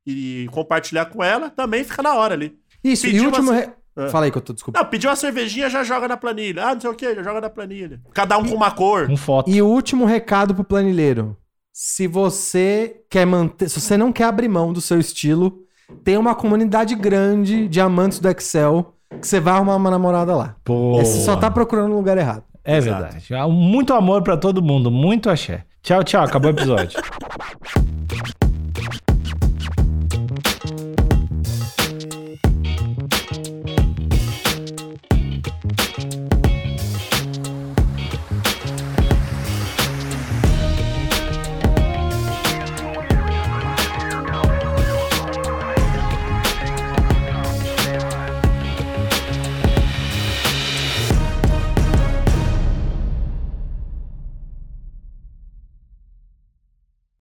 e 0.07 0.47
compartilhar 0.51 1.05
com 1.07 1.23
ela, 1.23 1.49
também 1.49 1.83
fica 1.83 2.01
na 2.01 2.15
hora 2.15 2.33
ali. 2.33 2.55
Isso, 2.83 3.05
e 3.07 3.19
o 3.19 3.25
último. 3.25 3.51
uma- 3.51 3.59
re- 3.59 3.69
Ah. 3.99 4.09
Fala 4.09 4.25
aí 4.25 4.31
que 4.31 4.37
eu 4.37 4.41
tô 4.43 4.53
desculpa. 4.53 4.79
Não, 4.79 4.87
pediu 4.87 5.09
uma 5.09 5.15
cervejinha, 5.15 5.67
já 5.71 5.83
joga 5.83 6.07
na 6.07 6.15
planilha. 6.15 6.67
Ah, 6.67 6.73
não 6.75 6.79
sei 6.81 6.89
o 6.89 6.93
que, 6.93 7.15
já 7.15 7.23
joga 7.23 7.41
na 7.41 7.49
planilha. 7.49 7.99
Cada 8.13 8.37
um 8.37 8.45
com 8.45 8.53
uma 8.53 8.69
cor. 8.69 9.09
Um 9.09 9.17
foto. 9.17 9.49
E 9.49 9.59
o 9.59 9.65
último 9.67 10.05
recado 10.05 10.53
pro 10.53 10.63
planilheiro. 10.63 11.35
Se 11.73 12.05
você 12.07 13.01
quer 13.09 13.25
manter. 13.25 13.67
Se 13.69 13.81
você 13.81 13.97
não 13.97 14.11
quer 14.13 14.25
abrir 14.25 14.47
mão 14.49 14.71
do 14.71 14.79
seu 14.81 14.99
estilo, 14.99 15.63
tem 16.03 16.15
uma 16.15 16.35
comunidade 16.35 16.93
grande 16.93 17.67
de 17.67 17.81
amantes 17.81 18.19
do 18.19 18.29
Excel 18.29 18.93
que 19.19 19.27
você 19.27 19.39
vai 19.39 19.55
arrumar 19.55 19.75
uma 19.75 19.89
namorada 19.89 20.35
lá. 20.35 20.55
Pô. 20.63 20.97
Você 20.99 21.19
só 21.25 21.35
tá 21.35 21.49
procurando 21.49 21.89
no 21.89 21.95
lugar 21.95 22.19
errado. 22.19 22.43
É 22.63 22.77
Exato. 22.77 23.01
verdade. 23.01 23.51
Muito 23.51 23.93
amor 23.95 24.21
pra 24.21 24.37
todo 24.37 24.61
mundo, 24.61 24.91
muito 24.91 25.27
axé. 25.27 25.63
Tchau, 25.81 26.03
tchau. 26.03 26.23
Acabou 26.23 26.51
o 26.51 26.53
episódio. 26.53 26.99